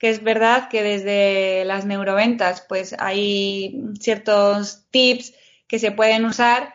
que 0.00 0.08
es 0.08 0.24
verdad 0.24 0.70
que 0.70 0.82
desde 0.82 1.64
las 1.66 1.84
neuroventas 1.84 2.64
pues 2.66 2.96
hay 2.98 3.78
ciertos 4.00 4.86
tips 4.90 5.34
que 5.68 5.78
se 5.78 5.92
pueden 5.92 6.24
usar, 6.24 6.74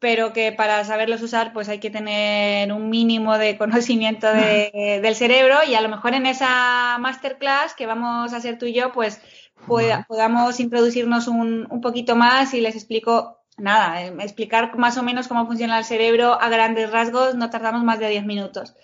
pero 0.00 0.32
que 0.32 0.50
para 0.50 0.84
saberlos 0.84 1.22
usar 1.22 1.52
pues 1.52 1.68
hay 1.68 1.78
que 1.78 1.88
tener 1.88 2.72
un 2.72 2.90
mínimo 2.90 3.38
de 3.38 3.56
conocimiento 3.56 4.26
de, 4.26 4.98
del 5.00 5.14
cerebro 5.14 5.58
y 5.68 5.76
a 5.76 5.80
lo 5.80 5.88
mejor 5.88 6.14
en 6.14 6.26
esa 6.26 6.98
masterclass 6.98 7.74
que 7.74 7.86
vamos 7.86 8.32
a 8.32 8.36
hacer 8.36 8.58
tú 8.58 8.66
y 8.66 8.74
yo 8.74 8.90
pues 8.92 9.20
podamos 9.66 10.60
introducirnos 10.60 11.28
un, 11.28 11.66
un, 11.70 11.80
poquito 11.80 12.16
más 12.16 12.54
y 12.54 12.60
les 12.60 12.74
explico 12.74 13.38
nada, 13.58 14.02
eh, 14.02 14.14
explicar 14.20 14.76
más 14.78 14.96
o 14.96 15.02
menos 15.02 15.28
cómo 15.28 15.46
funciona 15.46 15.78
el 15.78 15.84
cerebro 15.84 16.40
a 16.40 16.48
grandes 16.48 16.90
rasgos, 16.90 17.34
no 17.34 17.50
tardamos 17.50 17.84
más 17.84 17.98
de 17.98 18.08
10 18.08 18.24
minutos. 18.24 18.74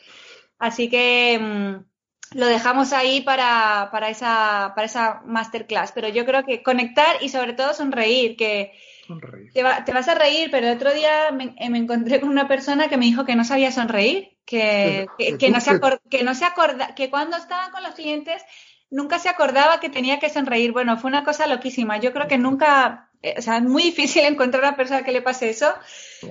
Así 0.59 0.89
que 0.89 1.39
mm, 1.41 2.39
lo 2.39 2.47
dejamos 2.47 2.93
ahí 2.93 3.21
para, 3.21 3.89
para, 3.93 4.09
esa, 4.11 4.73
para 4.75 4.87
esa 4.87 5.23
masterclass, 5.25 5.93
pero 5.93 6.09
yo 6.09 6.25
creo 6.25 6.45
que 6.45 6.63
conectar 6.63 7.17
y 7.21 7.29
sobre 7.29 7.53
todo 7.53 7.75
sonreír, 7.75 8.37
que 8.37 8.73
te, 9.53 9.63
vas 9.63 10.09
a 10.09 10.15
reír, 10.15 10.49
pero 10.51 10.67
el 10.67 10.77
otro 10.77 10.93
día 10.93 11.31
me, 11.33 11.45
eh, 11.45 11.55
encontré 11.59 12.21
con 12.21 12.31
una 12.31 12.49
persona 12.49 12.89
que 12.89 12.97
me 12.97 13.05
dijo 13.05 13.25
que 13.25 13.37
no 13.37 13.45
sabía 13.45 13.71
sonreír, 13.71 14.37
que, 14.45 15.07
que, 15.19 15.51
no, 15.51 15.61
se 15.61 15.79
que 16.11 16.25
no 16.25 16.35
se 16.35 16.45
acorda, 16.45 16.95
que 16.95 17.11
cuando 17.11 17.37
estaba 17.37 17.71
con 17.71 17.83
los 17.83 17.95
clientes 17.95 18.43
nunca 18.95 19.19
se 19.19 19.29
acordaba 19.29 19.81
que 19.81 19.91
tenía 19.91 20.21
que 20.21 20.31
sonreír. 20.31 20.73
Bueno, 20.73 20.97
fue 20.97 21.09
una 21.09 21.25
cosa 21.25 21.47
loquísima. 21.49 21.99
Yo 21.99 22.13
creo 22.13 22.29
que 22.29 22.39
nunca, 22.39 23.11
eh, 23.23 23.35
o 23.37 23.43
sea, 23.43 23.59
es 23.59 23.65
muy 23.65 23.83
difícil 23.91 24.25
encontrar 24.25 24.65
a 24.65 24.69
una 24.69 24.77
persona 24.77 25.03
que 25.03 25.13
le 25.13 25.21
pase 25.21 25.51
eso, 25.51 25.75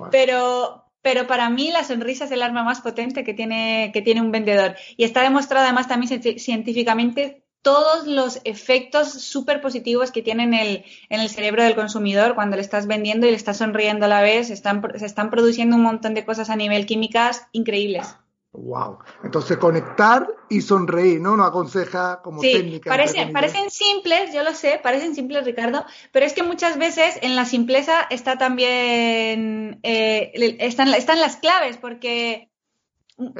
pero, 0.10 0.86
pero 1.02 1.28
para 1.28 1.50
mí 1.50 1.72
la 1.72 1.84
sonrisa 1.84 2.26
es 2.26 2.32
el 2.32 2.42
arma 2.42 2.64
más 2.64 2.82
potente 2.82 3.24
que 3.26 3.34
tiene, 3.34 3.92
que 3.94 4.02
tiene 4.02 4.22
un 4.22 4.32
vendedor. 4.32 4.76
Y 4.96 5.04
está 5.04 5.22
demostrado 5.22 5.66
además 5.66 5.88
también 5.88 6.22
científicamente 6.40 7.44
todos 7.62 8.08
los 8.08 8.42
efectos 8.44 9.10
súper 9.10 9.62
positivos 9.62 10.12
que 10.12 10.22
tiene 10.22 10.44
en 10.44 10.54
el, 10.54 10.84
en 11.10 11.22
el 11.22 11.30
cerebro 11.30 11.64
del 11.64 11.76
consumidor 11.76 12.36
cuando 12.36 12.58
le 12.58 12.62
estás 12.62 12.88
vendiendo 12.88 13.26
y 13.26 13.32
le 13.32 13.38
estás 13.38 13.58
sonriendo 13.58 14.06
a 14.06 14.10
la 14.10 14.22
vez. 14.22 14.50
Están, 14.50 14.82
se 14.98 15.06
están 15.06 15.30
produciendo 15.30 15.76
un 15.76 15.84
montón 15.84 16.14
de 16.14 16.26
cosas 16.26 16.50
a 16.50 16.56
nivel 16.56 16.86
químicas 16.86 17.48
increíbles. 17.52 18.18
Wow. 18.54 19.00
Entonces 19.24 19.58
conectar 19.58 20.28
y 20.48 20.62
sonreír, 20.62 21.20
¿no? 21.20 21.36
Nos 21.36 21.48
aconseja 21.48 22.22
como 22.22 22.40
sí, 22.40 22.54
técnica. 22.54 22.90
Parece, 22.90 23.28
parecen 23.28 23.72
simples, 23.72 24.32
yo 24.32 24.44
lo 24.44 24.54
sé, 24.54 24.80
parecen 24.82 25.16
simples, 25.16 25.44
Ricardo, 25.44 25.84
pero 26.12 26.26
es 26.26 26.34
que 26.34 26.44
muchas 26.44 26.78
veces 26.78 27.18
en 27.24 27.36
la 27.36 27.46
simpleza 27.46 28.06
está 28.12 28.38
también 28.38 29.80
eh, 29.82 30.58
están, 30.60 30.94
están 30.94 31.20
las 31.20 31.38
claves, 31.38 31.78
porque 31.78 32.52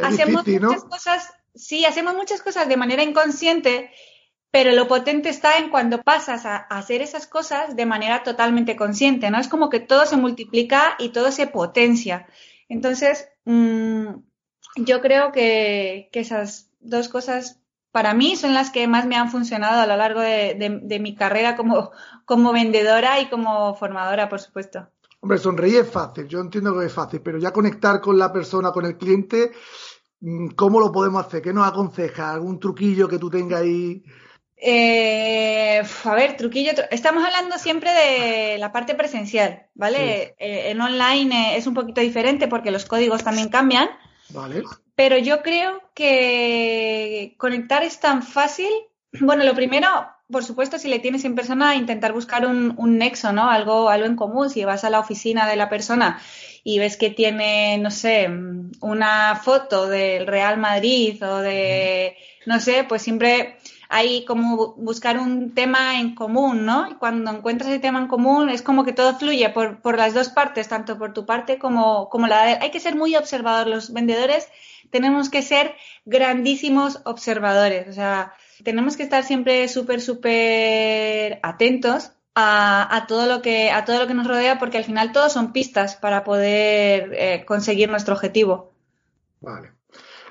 hacemos 0.02 0.48
muchas 0.48 0.84
cosas, 0.84 1.32
sí, 1.54 1.86
hacemos 1.86 2.16
muchas 2.16 2.42
cosas 2.42 2.68
de 2.68 2.78
manera 2.78 3.04
inconsciente 3.04 3.92
pero 4.54 4.72
lo 4.72 4.88
potente 4.88 5.30
está 5.30 5.58
en 5.58 5.72
cuando 5.72 6.04
pasas 6.04 6.46
a, 6.46 6.58
hacer 6.58 7.02
esas 7.02 7.26
cosas 7.26 7.76
de 7.76 7.88
manera 7.88 8.22
totalmente 8.22 8.76
consciente, 8.76 9.32
¿no? 9.32 9.40
Es 9.40 9.48
como 9.48 9.68
que 9.68 9.80
todo 9.80 10.06
se 10.06 10.16
multiplica 10.16 10.96
y 11.00 11.10
todo 11.10 11.32
se 11.32 11.48
potencia. 11.48 12.28
Entonces, 12.70 13.28
mm, 13.46 14.10
yo 14.76 15.02
creo 15.02 15.32
que, 15.32 16.10
esas 16.14 16.70
dos 16.80 17.10
cosas 17.10 17.60
para 17.92 18.14
mí 18.14 18.36
son 18.36 18.54
las 18.54 18.72
que 18.72 18.88
más 18.88 19.06
me 19.06 19.16
han 19.16 19.30
funcionado 19.30 19.82
a 19.82 19.88
lo 19.88 19.96
largo 19.98 20.22
de, 20.22 21.00
mi 21.00 21.16
carrera 21.16 21.56
como, 21.56 21.92
como 22.26 22.54
vendedora 22.54 23.20
y 23.20 23.30
como 23.30 23.76
formadora, 23.76 24.30
por 24.30 24.40
supuesto. 24.40 24.88
Hombre, 25.20 25.38
sonreír 25.38 25.78
es 25.78 25.90
fácil, 25.90 26.28
yo 26.28 26.42
entiendo 26.42 26.78
que 26.78 26.86
es 26.86 26.94
fácil, 26.94 27.22
pero 27.22 27.38
ya 27.38 27.52
conectar 27.52 28.02
con 28.02 28.18
la 28.18 28.34
persona, 28.34 28.72
con 28.72 28.86
el 28.86 28.98
cliente, 28.98 29.52
mm, 30.20 30.50
¿cómo 30.50 30.80
lo 30.80 30.92
podemos 30.92 31.26
hacer? 31.26 31.42
¿Qué 31.42 31.54
nos 31.54 31.68
aconseja? 31.68 32.34
¿Algún 32.34 32.60
truquillo 32.60 33.08
que 33.08 33.20
tú 33.20 33.30
tengas 33.30 33.62
ahí? 33.62 34.04
Eh, 34.58 35.82
a 36.06 36.16
ver, 36.16 36.38
truquillo. 36.38 36.72
Estamos 36.90 37.24
hablando 37.24 37.58
siempre 37.58 37.92
de 37.92 38.58
la 38.58 38.72
parte 38.72 38.96
presencial, 38.96 39.68
¿vale? 39.76 40.36
Eh, 40.40 40.72
en 40.72 40.80
online 40.82 41.58
es 41.58 41.68
un 41.68 41.74
poquito 41.74 42.02
diferente 42.02 42.48
porque 42.48 42.72
los 42.72 42.86
códigos 42.86 43.24
también 43.24 43.50
cambian. 43.50 43.90
Vale. 44.34 44.64
Pero 44.96 45.18
yo 45.18 45.42
creo 45.42 45.82
que 45.94 47.36
conectar 47.38 47.84
es 47.84 48.00
tan 48.00 48.24
fácil. 48.24 48.70
Bueno, 49.20 49.44
lo 49.44 49.54
primero, 49.54 49.88
por 50.32 50.44
supuesto, 50.44 50.78
si 50.78 50.88
le 50.88 51.00
tienes 51.00 51.24
en 51.26 51.36
persona, 51.36 51.76
intentar 51.76 52.14
buscar 52.14 52.46
un, 52.46 52.74
un 52.78 52.98
nexo, 52.98 53.32
¿no? 53.32 53.50
Algo, 53.50 53.90
algo 53.90 54.06
en 54.06 54.16
común. 54.16 54.50
Si 54.50 54.64
vas 54.66 54.84
a 54.84 54.90
la 54.90 55.00
oficina 55.00 55.48
de 55.48 55.56
la 55.56 55.70
persona 55.70 56.20
y 56.64 56.80
ves 56.80 56.98
que 56.98 57.10
tiene, 57.10 57.78
no 57.78 57.92
sé, 57.92 58.30
una 58.82 59.36
foto 59.36 59.88
del 59.88 60.26
Real 60.28 60.58
Madrid 60.58 61.22
o 61.24 61.38
de, 61.38 62.16
no 62.46 62.60
sé, 62.60 62.86
pues 62.88 63.02
siempre 63.02 63.58
hay 63.94 64.26
como 64.26 64.74
buscar 64.74 65.20
un 65.20 65.54
tema 65.54 66.00
en 66.00 66.16
común, 66.16 66.66
¿no? 66.66 66.90
Y 66.90 66.96
cuando 66.96 67.30
encuentras 67.30 67.70
ese 67.70 67.80
tema 67.80 68.00
en 68.00 68.08
común 68.08 68.50
es 68.50 68.64
como 68.64 68.86
que 68.86 68.92
todo 68.92 69.16
fluye 69.20 69.48
por, 69.50 69.82
por 69.82 69.98
las 69.98 70.16
dos 70.16 70.30
partes, 70.30 70.68
tanto 70.68 70.98
por 70.98 71.14
tu 71.14 71.28
parte 71.28 71.60
como, 71.60 72.10
como 72.10 72.26
la 72.26 72.44
de... 72.44 72.54
Hay 72.54 72.72
que 72.72 72.80
ser 72.80 72.96
muy 72.96 73.16
observador. 73.16 73.68
Los 73.68 73.94
vendedores 73.94 74.48
tenemos 74.90 75.30
que 75.30 75.44
ser 75.44 75.76
grandísimos 76.06 77.02
observadores. 77.06 77.88
O 77.88 77.94
sea, 77.94 78.34
tenemos 78.64 78.98
que 78.98 79.04
estar 79.04 79.24
siempre 79.24 79.68
súper, 79.68 80.02
súper 80.02 81.40
atentos 81.44 82.14
a, 82.34 82.96
a, 82.96 83.06
todo 83.06 83.28
lo 83.28 83.44
que, 83.44 83.70
a 83.70 83.86
todo 83.86 84.00
lo 84.00 84.08
que 84.08 84.16
nos 84.16 84.28
rodea 84.28 84.58
porque 84.58 84.80
al 84.80 84.86
final 84.86 85.12
todos 85.12 85.34
son 85.34 85.54
pistas 85.54 85.96
para 85.96 86.24
poder 86.24 87.14
eh, 87.14 87.46
conseguir 87.46 87.92
nuestro 87.92 88.16
objetivo. 88.16 88.74
Vale. 89.40 89.83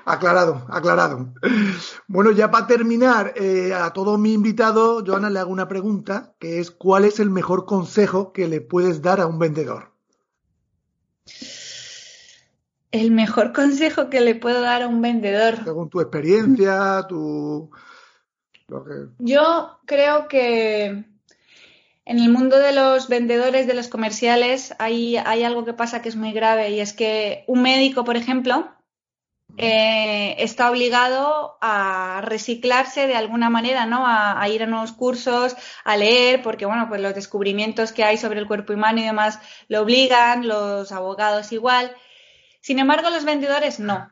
Aclarado, 0.05 0.65
aclarado. 0.69 1.33
Bueno, 2.07 2.31
ya 2.31 2.51
para 2.51 2.67
terminar, 2.67 3.33
eh, 3.35 3.73
a 3.73 3.91
todos 3.93 4.19
mis 4.19 4.33
invitados, 4.33 5.03
Joana, 5.05 5.29
le 5.29 5.39
hago 5.39 5.51
una 5.51 5.67
pregunta, 5.67 6.33
que 6.39 6.59
es 6.59 6.71
¿cuál 6.71 7.05
es 7.05 7.19
el 7.19 7.29
mejor 7.29 7.65
consejo 7.65 8.33
que 8.33 8.47
le 8.47 8.61
puedes 8.61 9.01
dar 9.01 9.21
a 9.21 9.27
un 9.27 9.39
vendedor? 9.39 9.93
El 12.91 13.11
mejor 13.11 13.53
consejo 13.53 14.09
que 14.09 14.21
le 14.21 14.35
puedo 14.35 14.61
dar 14.61 14.83
a 14.83 14.87
un 14.87 15.01
vendedor. 15.01 15.63
Según 15.63 15.89
tu 15.89 16.01
experiencia, 16.01 17.05
tu... 17.07 17.71
Yo 19.19 19.79
creo 19.85 20.27
que 20.27 21.05
en 22.05 22.19
el 22.19 22.29
mundo 22.29 22.57
de 22.57 22.73
los 22.73 23.07
vendedores, 23.07 23.67
de 23.67 23.73
los 23.73 23.87
comerciales, 23.87 24.75
hay, 24.79 25.17
hay 25.17 25.43
algo 25.43 25.63
que 25.63 25.73
pasa 25.73 26.01
que 26.01 26.09
es 26.09 26.15
muy 26.15 26.33
grave 26.33 26.71
y 26.71 26.81
es 26.81 26.93
que 26.93 27.45
un 27.47 27.61
médico, 27.61 28.03
por 28.03 28.17
ejemplo, 28.17 28.67
eh, 29.57 30.35
está 30.39 30.71
obligado 30.71 31.57
a 31.61 32.21
reciclarse 32.23 33.05
de 33.05 33.15
alguna 33.15 33.49
manera, 33.49 33.85
¿no? 33.85 34.03
A, 34.07 34.47
ir 34.49 34.63
a 34.63 34.65
nuevos 34.65 34.93
cursos, 34.93 35.55
a 35.83 35.95
leer, 35.95 36.41
porque 36.41 36.65
bueno, 36.65 36.87
pues 36.89 37.01
los 37.01 37.13
descubrimientos 37.13 37.91
que 37.91 38.03
hay 38.03 38.17
sobre 38.17 38.39
el 38.39 38.47
cuerpo 38.47 38.73
humano 38.73 38.99
y 38.99 39.03
demás 39.03 39.39
lo 39.67 39.81
obligan, 39.81 40.47
los 40.47 40.91
abogados 40.91 41.51
igual. 41.51 41.95
Sin 42.61 42.79
embargo, 42.79 43.09
los 43.11 43.25
vendedores 43.25 43.79
no. 43.79 44.11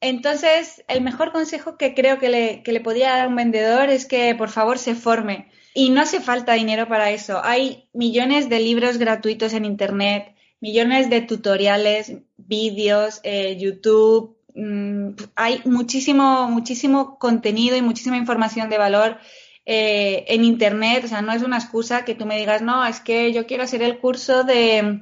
Entonces, 0.00 0.82
el 0.88 1.02
mejor 1.02 1.30
consejo 1.30 1.76
que 1.76 1.94
creo 1.94 2.18
que 2.18 2.30
le, 2.30 2.62
que 2.62 2.72
le 2.72 2.80
podría 2.80 3.10
dar 3.10 3.26
a 3.26 3.28
un 3.28 3.36
vendedor 3.36 3.90
es 3.90 4.06
que 4.06 4.34
por 4.34 4.48
favor 4.48 4.78
se 4.78 4.94
forme. 4.94 5.50
Y 5.74 5.90
no 5.90 6.00
hace 6.00 6.20
falta 6.20 6.54
dinero 6.54 6.88
para 6.88 7.10
eso. 7.10 7.40
Hay 7.44 7.88
millones 7.92 8.48
de 8.48 8.58
libros 8.58 8.98
gratuitos 8.98 9.52
en 9.52 9.64
Internet, 9.64 10.34
millones 10.60 11.10
de 11.10 11.20
tutoriales, 11.22 12.12
vídeos, 12.36 13.20
eh, 13.24 13.56
YouTube, 13.58 14.40
Mm, 14.54 15.12
hay 15.36 15.62
muchísimo, 15.64 16.48
muchísimo 16.48 17.18
contenido 17.18 17.76
y 17.76 17.82
muchísima 17.82 18.16
información 18.16 18.68
de 18.68 18.78
valor 18.78 19.18
eh, 19.66 20.24
en 20.28 20.44
Internet. 20.44 21.04
O 21.04 21.08
sea, 21.08 21.22
no 21.22 21.32
es 21.32 21.42
una 21.42 21.58
excusa 21.58 22.04
que 22.04 22.14
tú 22.14 22.26
me 22.26 22.38
digas, 22.38 22.62
no, 22.62 22.84
es 22.84 23.00
que 23.00 23.32
yo 23.32 23.46
quiero 23.46 23.64
hacer 23.64 23.82
el 23.82 23.98
curso 23.98 24.44
de 24.44 25.00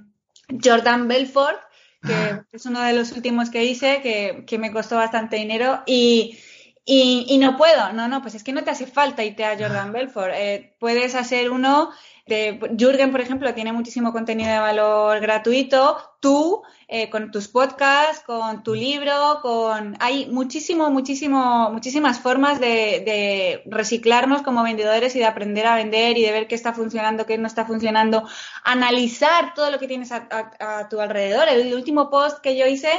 Jordan 0.62 1.08
Belfort, 1.08 1.58
que 2.02 2.42
es 2.52 2.66
uno 2.66 2.80
de 2.80 2.92
los 2.92 3.12
últimos 3.12 3.50
que 3.50 3.64
hice, 3.64 4.00
que, 4.46 4.58
me 4.58 4.72
costó 4.72 4.96
bastante 4.96 5.36
dinero 5.36 5.82
y, 5.86 6.38
y, 6.84 7.36
no 7.38 7.56
puedo. 7.56 7.92
No, 7.92 8.08
no, 8.08 8.22
pues 8.22 8.34
es 8.34 8.44
que 8.44 8.52
no 8.52 8.62
te 8.62 8.70
hace 8.70 8.86
falta 8.86 9.24
irte 9.24 9.44
a 9.44 9.58
Jordan 9.58 9.92
Belfort. 9.92 10.32
Eh, 10.34 10.76
puedes 10.78 11.14
hacer 11.14 11.50
uno 11.50 11.90
de 12.28 12.60
Jürgen, 12.78 13.10
por 13.10 13.20
ejemplo, 13.20 13.52
tiene 13.54 13.72
muchísimo 13.72 14.12
contenido 14.12 14.50
de 14.50 14.58
valor 14.58 15.20
gratuito. 15.20 15.96
Tú 16.20 16.62
eh, 16.90 17.10
con 17.10 17.30
tus 17.30 17.48
podcasts, 17.48 18.24
con 18.24 18.62
tu 18.62 18.74
libro, 18.74 19.40
con 19.42 19.96
hay 20.00 20.26
muchísimo, 20.26 20.90
muchísimo, 20.90 21.70
muchísimas 21.70 22.18
formas 22.18 22.60
de, 22.60 23.62
reciclarnos 23.66 24.40
como 24.42 24.62
vendedores 24.62 25.14
y 25.14 25.18
de 25.18 25.26
aprender 25.26 25.66
a 25.66 25.76
vender 25.76 26.16
y 26.16 26.22
de 26.22 26.32
ver 26.32 26.46
qué 26.46 26.54
está 26.54 26.72
funcionando, 26.72 27.26
qué 27.26 27.36
no 27.36 27.46
está 27.46 27.66
funcionando, 27.66 28.26
analizar 28.64 29.52
todo 29.54 29.70
lo 29.70 29.78
que 29.78 29.86
tienes 29.86 30.12
a, 30.12 30.88
tu 30.88 31.00
alrededor. 31.00 31.48
El 31.48 31.74
último 31.74 32.08
post 32.08 32.38
que 32.38 32.56
yo 32.56 32.66
hice, 32.66 32.90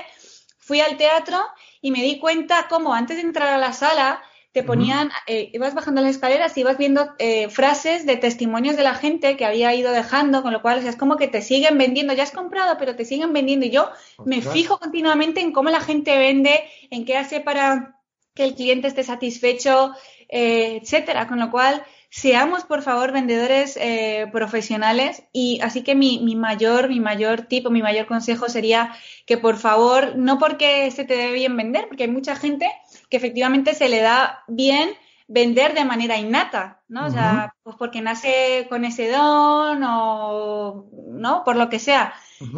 fui 0.59 0.81
al 0.81 0.97
teatro 0.97 1.39
y 1.81 1.89
me 1.89 2.03
di 2.03 2.19
cuenta 2.19 2.67
cómo 2.69 2.93
antes 2.93 3.17
de 3.17 3.23
entrar 3.23 3.49
a 3.49 3.57
la 3.57 3.73
sala 3.73 4.21
te 4.51 4.63
ponían, 4.63 5.11
eh, 5.27 5.51
ibas 5.53 5.75
bajando 5.75 6.01
las 6.01 6.11
escaleras 6.11 6.57
y 6.57 6.61
ibas 6.61 6.77
viendo 6.77 7.13
eh, 7.19 7.49
frases 7.49 8.07
de 8.07 8.17
testimonios 8.17 8.75
de 8.77 8.83
la 8.83 8.95
gente 8.95 9.37
que 9.37 9.45
había 9.45 9.75
ido 9.75 9.91
dejando, 9.91 10.41
con 10.41 10.51
lo 10.53 10.61
cual 10.63 10.85
es 10.85 10.95
como 10.95 11.17
que 11.17 11.27
te 11.27 11.43
siguen 11.43 11.77
vendiendo, 11.77 12.13
ya 12.13 12.23
has 12.23 12.31
comprado, 12.31 12.75
pero 12.79 12.95
te 12.95 13.05
siguen 13.05 13.31
vendiendo. 13.31 13.67
Y 13.67 13.69
yo 13.69 13.91
me 14.25 14.41
fijo 14.41 14.79
continuamente 14.79 15.41
en 15.41 15.51
cómo 15.51 15.69
la 15.69 15.81
gente 15.81 16.17
vende, 16.17 16.63
en 16.89 17.05
qué 17.05 17.15
hace 17.17 17.41
para 17.41 18.01
que 18.33 18.43
el 18.43 18.55
cliente 18.55 18.87
esté 18.87 19.03
satisfecho, 19.03 19.93
eh, 20.29 20.79
etcétera. 20.81 21.27
Con 21.27 21.39
lo 21.39 21.51
cual, 21.51 21.83
seamos 22.09 22.63
por 22.63 22.81
favor 22.81 23.11
vendedores 23.11 23.77
eh, 23.79 24.27
profesionales 24.31 25.23
y 25.31 25.59
así 25.61 25.83
que 25.83 25.93
mi, 25.93 26.19
mi, 26.19 26.35
mayor, 26.35 26.89
mi 26.89 26.99
mayor 26.99 27.43
tipo, 27.43 27.69
mi 27.69 27.83
mayor 27.83 28.07
consejo 28.07 28.49
sería 28.49 28.95
que 29.27 29.37
por 29.37 29.57
favor, 29.57 30.15
no 30.15 30.39
porque 30.39 30.89
se 30.89 31.05
te 31.05 31.15
debe 31.15 31.33
bien 31.33 31.55
vender, 31.55 31.87
porque 31.87 32.03
hay 32.03 32.09
mucha 32.09 32.35
gente 32.35 32.67
que 33.09 33.17
efectivamente 33.17 33.73
se 33.73 33.89
le 33.89 34.01
da 34.01 34.43
bien 34.47 34.89
vender 35.29 35.75
de 35.75 35.85
manera 35.85 36.17
innata, 36.17 36.81
¿no? 36.87 37.05
O 37.05 37.11
sea, 37.11 37.53
pues 37.61 37.75
porque 37.77 38.01
nace 38.01 38.65
con 38.67 38.83
ese 38.83 39.09
don 39.09 39.83
o, 39.83 40.89
¿no? 41.07 41.43
Por 41.43 41.55
lo 41.55 41.69
que 41.69 41.77
sea. 41.77 42.13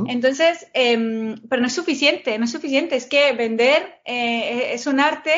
Entonces, 0.07 0.67
eh, 0.73 1.35
pero 1.49 1.61
no 1.61 1.67
es 1.67 1.73
suficiente, 1.73 2.37
no 2.37 2.45
es 2.45 2.51
suficiente. 2.51 2.95
Es 2.95 3.07
que 3.07 3.33
vender 3.33 3.99
eh, 4.05 4.71
es 4.73 4.87
un 4.87 5.01
arte, 5.01 5.33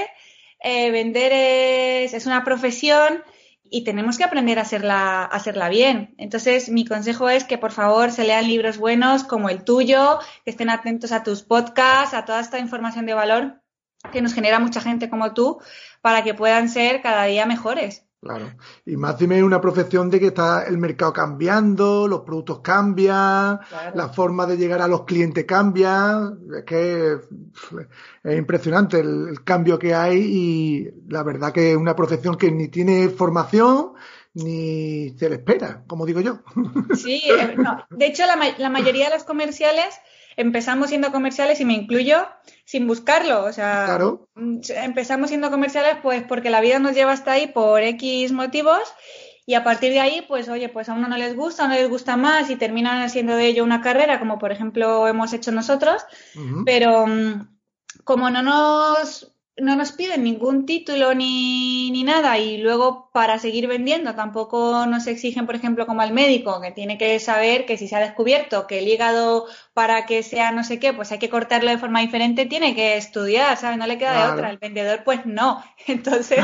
eh, 0.60 0.92
vender 0.92 1.32
es, 1.34 2.14
es, 2.14 2.28
una 2.28 2.44
profesión 2.44 3.24
y 3.64 3.84
tenemos 3.84 4.20
que 4.20 4.26
aprender 4.26 4.60
a 4.60 4.62
hacerla, 4.62 5.24
a 5.24 5.26
hacerla 5.26 5.70
bien. 5.70 6.14
Entonces, 6.20 6.70
mi 6.70 6.86
consejo 6.86 7.30
es 7.30 7.46
que 7.46 7.58
por 7.58 7.72
favor 7.72 8.12
se 8.12 8.26
lean 8.26 8.48
libros 8.48 8.78
buenos 8.78 9.24
como 9.24 9.50
el 9.50 9.64
tuyo, 9.64 10.20
que 10.46 10.52
estén 10.52 10.70
atentos 10.70 11.12
a 11.12 11.24
tus 11.24 11.42
podcasts, 11.42 12.14
a 12.14 12.26
toda 12.26 12.42
esta 12.42 12.60
información 12.60 13.08
de 13.08 13.16
valor 13.16 13.63
que 14.12 14.22
nos 14.22 14.34
genera 14.34 14.60
mucha 14.60 14.82
gente 14.82 15.10
como 15.10 15.34
tú, 15.34 15.60
para 16.02 16.24
que 16.24 16.34
puedan 16.34 16.70
ser 16.70 17.02
cada 17.02 17.26
día 17.26 17.46
mejores. 17.46 18.06
Claro. 18.24 18.54
Y 18.86 18.96
más 18.96 19.18
dime 19.20 19.44
una 19.44 19.60
profesión 19.60 20.10
de 20.10 20.18
que 20.18 20.28
está 20.28 20.64
el 20.64 20.78
mercado 20.78 21.12
cambiando, 21.12 22.08
los 22.08 22.22
productos 22.22 22.62
cambian, 22.62 23.60
la 23.94 24.10
forma 24.10 24.46
de 24.46 24.56
llegar 24.56 24.82
a 24.82 24.88
los 24.88 25.04
clientes 25.04 25.44
cambia. 25.44 26.32
Es 26.58 26.64
que 26.64 27.18
es 28.24 28.38
impresionante 28.38 29.02
el, 29.02 29.44
cambio 29.44 29.78
que 29.78 29.94
hay 29.94 30.20
y 30.20 30.90
la 31.10 31.22
verdad 31.24 31.52
que 31.52 31.72
es 31.72 31.78
una 31.78 31.98
profesión 31.98 32.38
que 32.38 32.50
ni 32.50 32.70
tiene 32.70 33.10
formación 33.10 33.92
ni 34.36 35.10
se 35.18 35.30
le 35.30 35.36
espera, 35.36 35.84
como 35.86 36.06
digo 36.06 36.22
yo. 36.22 36.40
Sí, 36.96 37.22
eh, 37.30 37.58
de 37.90 38.06
hecho 38.06 38.24
la, 38.26 38.38
la 38.58 38.70
mayoría 38.70 39.10
de 39.10 39.16
los 39.16 39.26
comerciales 39.26 40.00
empezamos 40.36 40.90
siendo 40.90 41.12
comerciales 41.12 41.60
y 41.60 41.66
me 41.66 41.74
incluyo 41.74 42.28
sin 42.66 42.88
buscarlo. 42.88 43.44
O 43.44 43.54
sea, 43.54 44.00
mm, 44.36 44.60
empezamos 44.70 45.30
siendo 45.30 45.52
comerciales 45.52 45.98
pues 46.02 46.24
porque 46.24 46.50
la 46.50 46.62
vida 46.62 46.80
nos 46.80 46.94
lleva 46.94 47.12
hasta 47.12 47.34
ahí 47.34 47.48
por 47.48 47.82
X 47.82 48.32
motivos 48.32 48.82
y 49.46 49.56
a 49.56 49.64
partir 49.64 49.92
de 49.92 50.00
ahí, 50.00 50.24
pues 50.28 50.48
oye, 50.48 50.70
pues 50.70 50.88
a 50.88 50.94
uno 50.94 51.08
no 51.08 51.18
les 51.18 51.36
gusta, 51.36 51.64
a 51.64 51.66
uno 51.66 51.76
les 51.76 51.90
gusta 51.90 52.16
más 52.16 52.50
y 52.50 52.56
terminan 52.56 53.02
haciendo 53.02 53.36
de 53.36 53.48
ello 53.48 53.64
una 53.64 53.82
carrera, 53.82 54.20
como 54.20 54.40
por 54.40 54.52
ejemplo 54.52 55.08
hemos 55.08 55.34
hecho 55.34 55.52
nosotros, 55.52 56.06
pero 56.66 57.06
mm, 57.06 57.48
como 58.06 58.30
no 58.30 58.42
nos 58.42 59.34
no 59.58 59.76
nos 59.76 59.92
piden 59.92 60.24
ningún 60.24 60.66
título 60.66 61.14
ni, 61.14 61.92
ni, 61.92 62.04
nada 62.04 62.40
y 62.40 62.58
luego 62.58 63.10
para 63.14 63.38
seguir 63.38 63.68
vendiendo 63.68 64.16
tampoco 64.16 64.88
nos 64.88 65.06
exigen, 65.06 65.46
por 65.46 65.56
ejemplo, 65.56 65.86
como 65.86 66.02
al 66.02 66.12
médico, 66.12 66.60
que 66.60 66.72
tiene 66.72 66.98
que 66.98 67.20
saber 67.20 67.68
que 67.68 67.78
si 67.78 67.88
se 67.88 67.96
ha 67.96 68.00
descubierto 68.00 68.66
que 68.66 68.80
el 68.80 68.88
hígado 68.88 69.46
para 69.74 70.08
que 70.08 70.24
sea 70.24 70.52
no 70.52 70.64
sé 70.64 70.80
qué, 70.80 70.92
pues 70.92 71.12
hay 71.12 71.20
que 71.20 71.30
cortarlo 71.30 71.70
de 71.70 71.78
forma 71.78 72.02
diferente, 72.02 72.48
tiene 72.48 72.74
que 72.74 72.98
estudiar, 72.98 73.56
¿sabes? 73.58 73.78
No 73.78 73.86
le 73.86 74.00
queda 74.00 74.26
de 74.26 74.34
otra. 74.34 74.50
El 74.50 74.58
vendedor, 74.58 75.04
pues 75.04 75.26
no. 75.26 75.64
Entonces, 75.88 76.40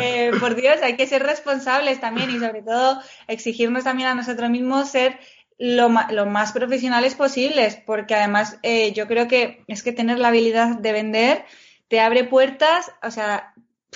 eh, 0.00 0.30
por 0.40 0.54
Dios, 0.54 0.76
hay 0.82 0.96
que 0.96 1.06
ser 1.06 1.22
responsables 1.22 2.00
también 2.00 2.30
y 2.30 2.38
sobre 2.38 2.62
todo 2.62 3.00
exigirnos 3.28 3.84
también 3.84 4.10
a 4.10 4.14
nosotros 4.14 4.50
mismos 4.50 4.90
ser 4.90 5.18
lo, 5.58 5.90
lo, 6.10 6.26
más 6.26 6.52
profesionales 6.52 7.14
posibles, 7.14 7.76
porque 7.76 8.14
además 8.14 8.58
eh, 8.62 8.92
yo 8.92 9.06
creo 9.06 9.26
que 9.26 9.64
es 9.68 9.82
que 9.82 9.92
tener 9.92 10.18
la 10.18 10.28
habilidad 10.28 10.76
de 10.78 10.92
vender 10.92 11.44
te 11.92 12.00
abre 12.00 12.24
puertas, 12.24 12.90
o 13.02 13.10
sea, 13.10 13.52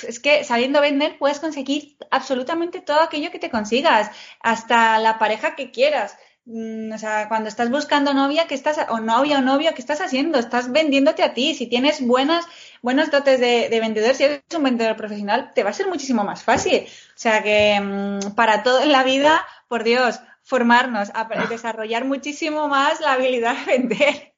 es 0.06 0.20
que 0.20 0.44
sabiendo 0.44 0.82
vender 0.82 1.16
puedes 1.18 1.40
conseguir 1.40 1.96
absolutamente 2.10 2.82
todo 2.82 3.00
aquello 3.00 3.30
que 3.30 3.38
te 3.38 3.48
consigas, 3.48 4.10
hasta 4.40 4.98
la 4.98 5.18
pareja 5.18 5.56
que 5.56 5.70
quieras. 5.70 6.14
Mm, 6.44 6.92
o 6.92 6.98
sea, 6.98 7.26
cuando 7.28 7.48
estás 7.48 7.70
buscando 7.70 8.12
novia, 8.12 8.46
¿qué 8.46 8.54
estás, 8.54 8.76
o 8.90 9.00
novia 9.00 9.38
o 9.38 9.40
novio, 9.40 9.72
¿qué 9.74 9.80
estás 9.80 10.02
haciendo? 10.02 10.38
Estás 10.38 10.70
vendiéndote 10.70 11.22
a 11.22 11.32
ti. 11.32 11.54
Si 11.54 11.68
tienes 11.68 12.06
buenas, 12.06 12.44
buenos 12.82 13.10
dotes 13.10 13.40
de, 13.40 13.70
vendedor, 13.80 14.14
si 14.14 14.24
eres 14.24 14.42
un 14.54 14.64
vendedor 14.64 14.94
profesional, 14.94 15.52
te 15.54 15.62
va 15.62 15.70
a 15.70 15.72
ser 15.72 15.86
muchísimo 15.86 16.22
más 16.22 16.44
fácil. 16.44 16.82
O 16.86 17.18
sea 17.18 17.42
que 17.42 17.80
mm, 17.80 18.34
para 18.34 18.62
todo 18.62 18.82
en 18.82 18.92
la 18.92 19.04
vida, 19.04 19.42
por 19.68 19.84
Dios, 19.84 20.20
formarnos, 20.42 21.10
desarrollar 21.48 22.04
muchísimo 22.04 22.68
más 22.68 23.00
la 23.00 23.14
habilidad 23.14 23.56
de 23.64 23.78
vender. 23.78 24.34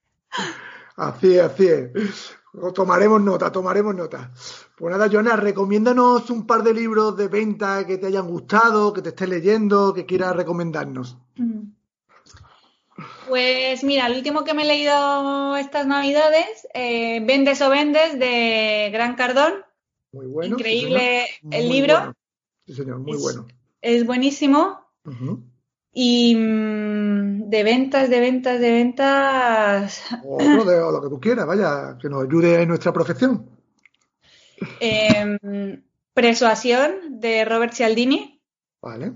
Así 0.97 1.41
así 1.41 1.67
es. 1.67 2.38
Tomaremos 2.75 3.21
nota, 3.21 3.53
tomaremos 3.53 3.95
nota. 3.95 4.33
Pues 4.77 4.91
nada, 4.91 5.09
Joana, 5.11 5.37
recomiéndanos 5.37 6.31
un 6.31 6.47
par 6.47 6.63
de 6.63 6.75
libros 6.75 7.17
de 7.17 7.29
venta 7.29 7.87
que 7.87 7.99
te 7.99 8.07
hayan 8.07 8.27
gustado, 8.27 8.93
que 8.93 9.03
te 9.03 9.11
estés 9.11 9.29
leyendo, 9.29 9.93
que 9.93 10.07
quieras 10.07 10.35
recomendarnos. 10.35 11.19
Mm. 11.37 11.73
Pues 13.29 13.85
mira, 13.85 14.07
el 14.07 14.17
último 14.17 14.45
que 14.45 14.55
me 14.55 14.63
he 14.63 14.67
leído 14.67 15.57
estas 15.57 15.87
navidades, 15.87 16.67
eh, 16.75 17.21
Vendes 17.25 17.61
o 17.61 17.71
Vendes, 17.71 18.19
de 18.19 18.91
Gran 18.93 19.15
Cardón. 19.15 19.55
Muy 20.13 20.27
bueno. 20.27 20.57
Increíble 20.57 21.27
el 21.51 21.69
libro. 21.69 22.15
Sí, 22.67 22.75
señor, 22.75 22.99
muy 22.99 23.19
bueno. 23.19 23.47
Es 23.83 24.07
buenísimo. 24.07 24.81
Y 26.01 26.37
mm, 26.37 27.51
de 27.51 27.63
ventas, 27.65 28.09
de 28.09 28.21
ventas, 28.21 28.61
de 28.61 28.71
ventas. 28.71 30.01
O, 30.25 30.39
de, 30.39 30.79
lo 30.79 31.03
que 31.03 31.09
tú 31.09 31.19
quieras, 31.19 31.45
vaya, 31.45 31.99
que 32.01 32.09
nos 32.09 32.23
ayude 32.23 32.63
en 32.63 32.69
nuestra 32.69 32.93
profesión. 32.93 33.51
Em, 34.79 35.83
Persuasión 36.15 37.21
de 37.21 37.45
Robert 37.45 37.73
Cialdini. 37.73 38.41
Vale. 38.81 39.15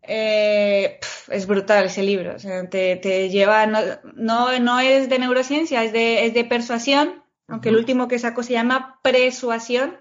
Eh, 0.00 0.98
es 1.28 1.46
brutal 1.46 1.84
ese 1.84 2.02
libro. 2.02 2.36
te, 2.70 3.28
lleva. 3.28 3.66
No, 3.66 4.58
no, 4.58 4.80
es 4.80 5.10
de 5.10 5.18
neurociencia, 5.18 5.84
es 5.84 5.92
de, 5.92 6.24
es 6.24 6.32
de 6.32 6.44
persuasión. 6.44 7.22
Aunque 7.48 7.68
el 7.68 7.76
último 7.76 8.08
que 8.08 8.18
sacó 8.18 8.42
se 8.42 8.54
llama 8.54 8.98
Persuasión 9.02 9.98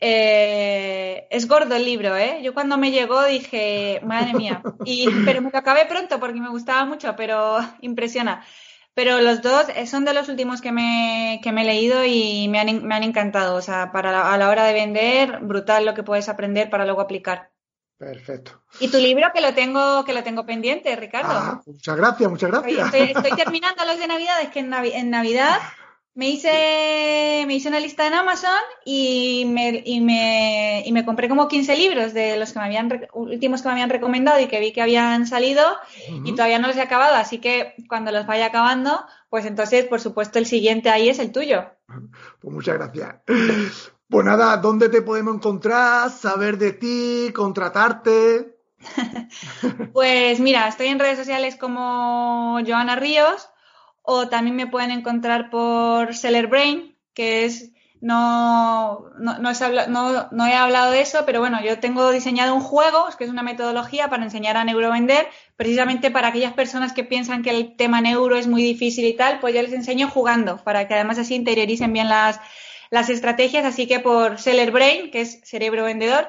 eh, 0.00 1.26
es 1.30 1.48
gordo 1.48 1.74
el 1.74 1.84
libro, 1.84 2.16
¿eh? 2.16 2.40
Yo 2.42 2.54
cuando 2.54 2.78
me 2.78 2.90
llegó 2.90 3.24
dije, 3.24 4.00
madre 4.04 4.34
mía, 4.34 4.62
y, 4.84 5.06
pero 5.24 5.42
me 5.42 5.50
lo 5.50 5.58
acabé 5.58 5.86
pronto 5.86 6.20
porque 6.20 6.40
me 6.40 6.50
gustaba 6.50 6.84
mucho, 6.84 7.14
pero 7.16 7.58
impresiona. 7.80 8.44
Pero 8.94 9.20
los 9.20 9.42
dos 9.42 9.66
son 9.86 10.04
de 10.04 10.12
los 10.12 10.28
últimos 10.28 10.60
que 10.60 10.72
me, 10.72 11.40
que 11.42 11.52
me 11.52 11.62
he 11.62 11.64
leído 11.64 12.04
y 12.04 12.48
me 12.48 12.58
han, 12.58 12.84
me 12.84 12.96
han 12.96 13.04
encantado. 13.04 13.54
O 13.54 13.62
sea, 13.62 13.92
para 13.92 14.32
a 14.32 14.36
la 14.36 14.48
hora 14.48 14.64
de 14.64 14.72
vender, 14.72 15.38
brutal 15.40 15.86
lo 15.86 15.94
que 15.94 16.02
puedes 16.02 16.28
aprender 16.28 16.68
para 16.68 16.84
luego 16.84 17.00
aplicar. 17.00 17.52
Perfecto. 17.96 18.60
Y 18.80 18.88
tu 18.88 18.98
libro 18.98 19.28
que 19.32 19.40
lo 19.40 19.54
tengo, 19.54 20.04
que 20.04 20.12
lo 20.12 20.24
tengo 20.24 20.44
pendiente, 20.46 20.94
Ricardo. 20.96 21.30
Ah, 21.30 21.62
muchas 21.64 21.96
gracias, 21.96 22.30
muchas 22.30 22.50
gracias. 22.50 22.94
Estoy, 22.94 23.36
terminando 23.36 23.84
los 23.84 23.98
de 24.00 24.06
Navidad, 24.08 24.40
es 24.42 24.48
que 24.48 24.60
en, 24.60 24.72
en 24.72 25.10
Navidad 25.10 25.58
me 26.18 26.30
hice, 26.30 27.44
me 27.46 27.54
hice 27.54 27.68
una 27.68 27.78
lista 27.78 28.04
en 28.04 28.12
Amazon 28.12 28.50
y 28.84 29.44
me, 29.46 29.84
y 29.86 30.00
me, 30.00 30.82
y 30.84 30.90
me 30.90 31.04
compré 31.04 31.28
como 31.28 31.46
15 31.46 31.76
libros 31.76 32.12
de 32.12 32.36
los 32.36 32.52
que 32.52 32.58
me 32.58 32.64
habían, 32.64 33.06
últimos 33.12 33.62
que 33.62 33.68
me 33.68 33.74
habían 33.74 33.88
recomendado 33.88 34.40
y 34.40 34.48
que 34.48 34.58
vi 34.58 34.72
que 34.72 34.82
habían 34.82 35.28
salido 35.28 35.64
y 36.24 36.32
todavía 36.32 36.58
no 36.58 36.66
los 36.66 36.76
he 36.76 36.80
acabado, 36.80 37.14
así 37.14 37.38
que 37.38 37.76
cuando 37.88 38.10
los 38.10 38.26
vaya 38.26 38.46
acabando, 38.46 39.06
pues 39.30 39.46
entonces, 39.46 39.84
por 39.84 40.00
supuesto, 40.00 40.40
el 40.40 40.46
siguiente 40.46 40.90
ahí 40.90 41.08
es 41.08 41.20
el 41.20 41.30
tuyo. 41.30 41.66
Pues 42.40 42.52
muchas 42.52 42.74
gracias. 42.74 43.14
Pues 44.10 44.26
nada, 44.26 44.56
¿dónde 44.56 44.88
te 44.88 45.02
podemos 45.02 45.36
encontrar? 45.36 46.10
Saber 46.10 46.58
de 46.58 46.72
ti, 46.72 47.32
contratarte. 47.32 48.56
pues 49.92 50.40
mira, 50.40 50.66
estoy 50.66 50.88
en 50.88 50.98
redes 50.98 51.18
sociales 51.18 51.54
como 51.54 52.58
Joana 52.66 52.96
Ríos 52.96 53.50
o 54.10 54.26
también 54.30 54.56
me 54.56 54.66
pueden 54.66 54.90
encontrar 54.90 55.50
por 55.50 56.14
Seller 56.14 56.46
Brain, 56.46 56.96
que 57.12 57.44
es 57.44 57.72
no, 58.00 59.10
no, 59.18 59.38
no, 59.38 60.46
he 60.46 60.54
hablado 60.54 60.92
de 60.92 61.02
eso, 61.02 61.24
pero 61.26 61.40
bueno, 61.40 61.62
yo 61.62 61.78
tengo 61.78 62.10
diseñado 62.10 62.54
un 62.54 62.62
juego, 62.62 63.06
que 63.18 63.24
es 63.24 63.30
una 63.30 63.42
metodología 63.42 64.08
para 64.08 64.24
enseñar 64.24 64.56
a 64.56 64.64
neurovender, 64.64 65.28
precisamente 65.56 66.10
para 66.10 66.28
aquellas 66.28 66.54
personas 66.54 66.94
que 66.94 67.04
piensan 67.04 67.42
que 67.42 67.50
el 67.50 67.76
tema 67.76 68.00
neuro 68.00 68.36
es 68.36 68.46
muy 68.46 68.62
difícil 68.62 69.04
y 69.04 69.12
tal, 69.12 69.40
pues 69.40 69.54
yo 69.54 69.60
les 69.60 69.74
enseño 69.74 70.08
jugando, 70.08 70.56
para 70.64 70.88
que 70.88 70.94
además 70.94 71.18
así 71.18 71.34
interioricen 71.34 71.92
bien 71.92 72.08
las, 72.08 72.40
las 72.88 73.10
estrategias, 73.10 73.66
así 73.66 73.86
que 73.86 74.00
por 74.00 74.38
Seller 74.38 74.70
Brain, 74.70 75.10
que 75.10 75.20
es 75.20 75.42
cerebro 75.44 75.84
vendedor, 75.84 76.28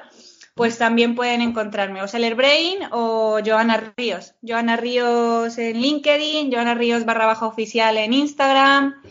pues 0.60 0.76
también 0.76 1.14
pueden 1.14 1.40
encontrarme 1.40 2.02
o 2.02 2.06
Seller 2.06 2.34
Brain 2.34 2.80
o 2.92 3.38
Joana 3.42 3.94
Ríos. 3.96 4.34
Joana 4.42 4.76
Ríos 4.76 5.56
en 5.56 5.80
LinkedIn, 5.80 6.52
Joana 6.52 6.74
Ríos 6.74 7.06
barra 7.06 7.24
baja 7.24 7.46
oficial 7.46 7.96
en 7.96 8.12
Instagram 8.12 9.02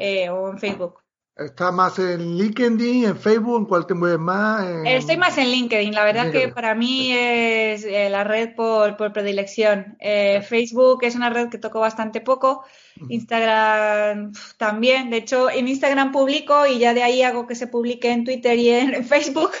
eh, 0.00 0.30
o 0.30 0.50
en 0.50 0.58
Facebook. 0.58 1.05
¿Estás 1.38 1.70
más 1.70 1.98
en 1.98 2.38
LinkedIn, 2.38 3.04
en 3.04 3.18
Facebook? 3.18 3.58
¿En 3.58 3.64
cuál 3.66 3.86
te 3.86 3.92
mueves 3.92 4.18
más? 4.18 4.66
Estoy 4.86 5.18
más 5.18 5.36
en 5.36 5.50
LinkedIn. 5.50 5.94
La 5.94 6.02
verdad 6.02 6.32
que 6.32 6.48
para 6.48 6.74
mí 6.74 7.12
es 7.12 7.84
eh, 7.84 8.08
la 8.08 8.24
red 8.24 8.54
por, 8.54 8.96
predilección. 9.12 9.98
Eh, 10.00 10.40
Facebook 10.40 11.04
es 11.04 11.14
una 11.14 11.28
red 11.28 11.50
que 11.50 11.58
toco 11.58 11.78
bastante 11.78 12.22
poco. 12.22 12.64
Instagram 13.10 14.32
también. 14.56 15.10
De 15.10 15.18
hecho, 15.18 15.50
en 15.50 15.68
Instagram 15.68 16.10
publico 16.10 16.66
y 16.66 16.78
ya 16.78 16.94
de 16.94 17.02
ahí 17.02 17.20
hago 17.20 17.46
que 17.46 17.54
se 17.54 17.66
publique 17.66 18.10
en 18.10 18.24
Twitter 18.24 18.58
y 18.58 18.70
en 18.70 19.04
Facebook. 19.06 19.52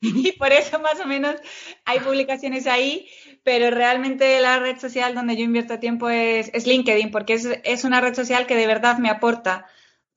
Y 0.00 0.32
por 0.38 0.52
eso 0.52 0.78
más 0.78 1.00
o 1.00 1.06
menos 1.08 1.34
hay 1.84 1.98
publicaciones 1.98 2.68
ahí. 2.68 3.08
Pero 3.42 3.72
realmente 3.72 4.40
la 4.40 4.60
red 4.60 4.78
social 4.78 5.16
donde 5.16 5.36
yo 5.36 5.42
invierto 5.42 5.80
tiempo 5.80 6.08
es, 6.10 6.48
es 6.54 6.64
LinkedIn, 6.64 7.10
porque 7.10 7.34
es, 7.34 7.48
es 7.64 7.82
una 7.82 8.00
red 8.00 8.14
social 8.14 8.46
que 8.46 8.54
de 8.54 8.68
verdad 8.68 8.98
me 8.98 9.10
aporta 9.10 9.66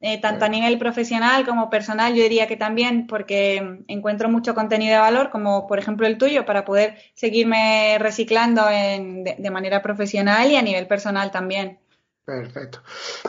eh, 0.01 0.21
tanto 0.21 0.45
a 0.45 0.49
nivel 0.49 0.77
profesional 0.77 1.45
como 1.45 1.69
personal, 1.69 2.13
yo 2.13 2.23
diría 2.23 2.47
que 2.47 2.55
también 2.55 3.05
porque 3.05 3.83
encuentro 3.87 4.29
mucho 4.29 4.55
contenido 4.55 4.93
de 4.93 4.99
valor, 4.99 5.29
como 5.29 5.67
por 5.67 5.77
ejemplo 5.77 6.07
el 6.07 6.17
tuyo, 6.17 6.45
para 6.45 6.63
poder 6.63 6.97
seguirme 7.15 7.97
reciclando 7.99 8.65
de, 8.65 9.49
manera 9.51 9.81
profesional 9.81 10.49
y 10.49 10.55
a 10.55 10.61
nivel 10.61 10.87
personal 10.87 11.31
también. 11.31 11.79
Perfecto. 12.23 12.81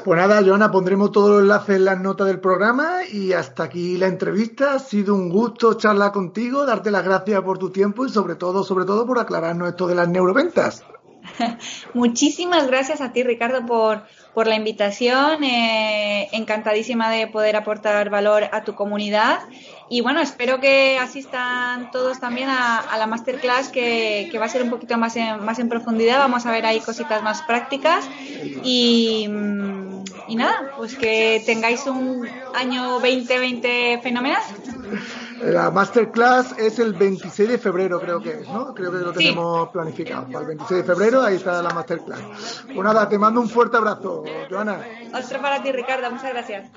Pues 0.04 0.20
nada, 0.20 0.42
Joana, 0.44 0.70
pondremos 0.70 1.10
todos 1.10 1.30
los 1.30 1.42
enlaces 1.42 1.76
en 1.76 1.86
las 1.86 1.98
notas 2.00 2.28
del 2.28 2.38
programa 2.38 2.98
y 3.10 3.32
hasta 3.32 3.64
aquí 3.64 3.96
la 3.96 4.06
entrevista. 4.06 4.74
Ha 4.74 4.78
sido 4.78 5.14
un 5.14 5.28
gusto 5.30 5.74
charlar 5.74 6.12
contigo, 6.12 6.66
darte 6.66 6.90
las 6.90 7.02
gracias 7.02 7.40
por 7.40 7.58
tu 7.58 7.70
tiempo 7.70 8.06
y 8.06 8.10
sobre 8.10 8.36
todo, 8.36 8.62
sobre 8.62 8.84
todo 8.84 9.06
por 9.06 9.18
aclararnos 9.18 9.70
esto 9.70 9.88
de 9.88 9.94
las 9.96 10.08
neuroventas. 10.08 10.84
Muchísimas 11.94 12.66
gracias 12.66 13.00
a 13.00 13.12
ti, 13.12 13.22
Ricardo, 13.22 13.66
por, 13.66 14.04
por 14.34 14.46
la 14.46 14.56
invitación. 14.56 15.42
Eh, 15.44 16.28
encantadísima 16.32 17.10
de 17.10 17.26
poder 17.26 17.56
aportar 17.56 18.10
valor 18.10 18.44
a 18.52 18.62
tu 18.64 18.74
comunidad. 18.74 19.40
Y 19.88 20.02
bueno, 20.02 20.20
espero 20.20 20.60
que 20.60 20.98
asistan 20.98 21.90
todos 21.90 22.20
también 22.20 22.48
a, 22.48 22.96
la 22.96 23.06
masterclass 23.06 23.68
que, 23.68 24.30
va 24.40 24.46
a 24.46 24.48
ser 24.48 24.62
un 24.62 24.70
poquito 24.70 24.96
más 24.98 25.16
en, 25.16 25.44
más 25.44 25.58
en 25.58 25.68
profundidad. 25.68 26.18
Vamos 26.18 26.46
a 26.46 26.52
ver 26.52 26.64
ahí 26.66 26.80
cositas 26.80 27.22
más 27.22 27.42
prácticas. 27.42 28.08
Y, 28.62 29.28
y 30.28 30.36
nada, 30.36 30.72
pues 30.76 30.96
que 30.96 31.42
tengáis 31.44 31.86
un 31.86 32.28
año 32.54 33.00
2020 33.00 34.00
fenomenal. 34.02 34.42
La 35.42 35.70
masterclass 35.70 36.54
es 36.58 36.78
el 36.78 36.92
26 36.94 37.48
de 37.48 37.58
febrero, 37.58 38.00
creo 38.00 38.20
que 38.20 38.40
es, 38.40 38.48
¿no? 38.48 38.74
Creo 38.74 38.92
que 38.92 38.98
lo 38.98 39.12
tenemos 39.12 39.70
planificado. 39.70 40.26
Para 40.26 40.40
el 40.40 40.46
26 40.48 40.80
de 40.80 40.84
febrero, 40.84 41.22
ahí 41.22 41.36
está 41.36 41.62
la 41.62 41.70
masterclass. 41.70 42.64
Pues 42.66 42.78
nada, 42.78 43.08
te 43.08 43.18
mando 43.18 43.40
un 43.40 43.48
fuerte 43.48 43.76
abrazo, 43.78 44.24
Joana. 44.50 44.80
Otro 45.14 45.40
para 45.40 45.62
ti, 45.62 45.72
Ricardo. 45.72 46.10
Muchas 46.10 46.30
gracias. 46.32 46.70